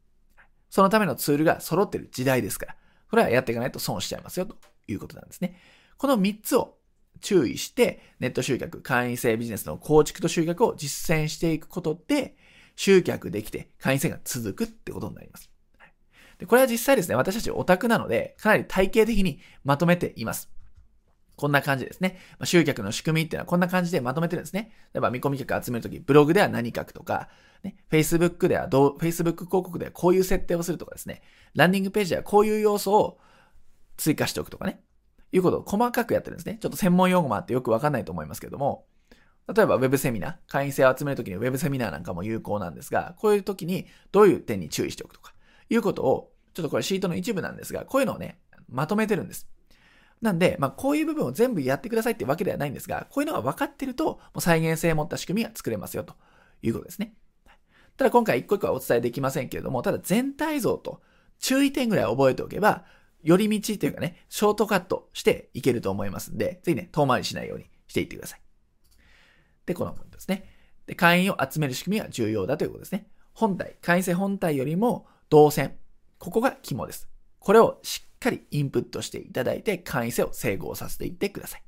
[0.70, 2.76] そのためのツールが揃ってる時代ですから。
[3.10, 4.58] これはやっていかないと損しちゃいますよと
[4.88, 5.58] いうことなんですね。
[5.98, 6.77] この3つを
[7.22, 12.36] 注意して、ネット集客、会員制ビジネスの構築と集客を実践していくことで、
[12.76, 15.50] 集客できて会員制が続くってことになります。
[16.38, 20.52] でこれは実際ですね、私たちオタクなので、かなり体系的にまとめています。
[21.36, 22.20] こんな感じですね。
[22.40, 24.72] まあ、集客の仕組みっていうのはこんな感じでまとめてるんですね。
[24.94, 27.30] 例えば見込み客集めるとき、ブログでは何書くとか、
[27.64, 31.22] ね、Facebook ではどう、Facebook 広告ではこういう設定をするとかですね、
[31.54, 33.20] ランディングページではこういう要素を
[33.98, 34.82] 追加しておくとかね、
[35.32, 36.58] いうことを細かくやってるんですね。
[36.62, 38.86] ちょっと専門用語もあってよくわかんないと思いますけども、
[39.54, 45.34] 例えば Web セミナー、会員制を集めるときに Web セミナーなんかも有効なんですが、こういうときにどういう点に注意しておくとか、
[45.70, 49.48] いうことを、ちょっとこれシートの一部なんですが、こういうのをね、まとめてるんです。
[50.22, 56.16] なんで、まあ、こういう部分を全部やってくださいってわけではないんですが、こういうのが分かってると、もう再現性を持った仕組みが作れますよと
[56.62, 57.14] いうことですね。
[57.96, 61.02] ただ今回一個一個はお伝えできませんけれども、ただ全体像と
[61.40, 62.86] 注意点ぐらい覚えておけば、
[63.28, 68.42] 寄り道というかね、ショートカットしていけると思いますんで、ぜひね、遠回りしないようにしていってください。
[69.66, 70.46] で、このポイントですね。
[70.86, 73.10] で、会員を集める仕組みが重要だということですね。
[73.34, 75.76] 本体、会員制本体よりも動線。
[76.20, 77.10] ここが肝です。
[77.40, 81.64] これをしっかりインプットしていただいて、会員制を整合させていってください。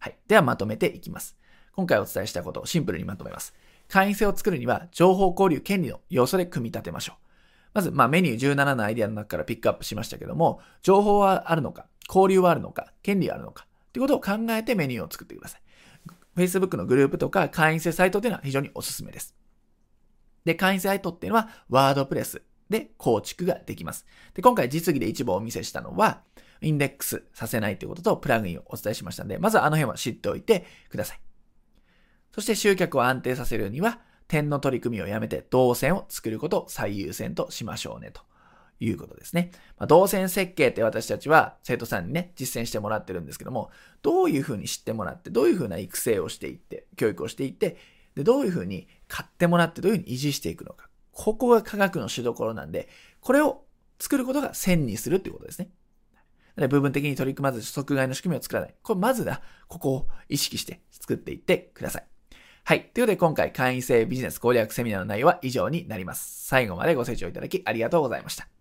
[0.00, 0.18] はい。
[0.26, 1.36] ではまとめていきます。
[1.76, 3.54] 今回お伝えしたことをシンプルにまとめます。
[3.86, 7.31] 会員制を作るには、情報交流権利の要素で組み立てましょう。
[7.74, 15.62] まず、まあ、メニュー17のアイディアの中からピックアップしましたけども、情報はあるのか、交流はあるのか、権利はあるのか、ということを考えてメニューを作ってください。
[16.36, 19.34] Facebook のグループとか会員制サイトというのは非常におすすめです。
[20.44, 24.06] で、会員制サイトっていうのは、ワードプレスで構築ができます。
[24.34, 26.22] で、今回実技で一部お見せしたのは、
[26.60, 31.20] インデックスさせないということと、プラグインをお伝えしましたので、まずあの辺は知っておいてください。
[32.34, 34.00] そして集客を安定させるには、
[34.32, 38.22] 点の取り組みをやめて動線を作ることを最優先としましょうねと
[38.80, 39.50] いうことですね。
[39.78, 43.70] まあ、動線設計って私たちは生徒さんにね、実践してもらってるんですけども、
[44.00, 47.76] どういうふうに知ってもらって、どういうふうな育成をしていって、教育をしていって、
[48.14, 50.88] で、どういうふうに買ってもらって、どういうふうに維持していくのか。
[51.10, 52.88] ここが科学の主所なんで、
[53.20, 53.66] これを
[53.98, 55.68] 作ることが線にするっていうことですね。
[56.68, 58.74] 部分的に取り組まず、即買いの仕組みを作らない。
[58.82, 62.11] これまずは、ここを意識して作っていってください。
[62.64, 62.90] はい。
[62.94, 66.46] ということで今回会員制ビジネス攻略セミナーの内容は以上になります。
[66.46, 68.52] 最後までご清聴いただきありがとうございました。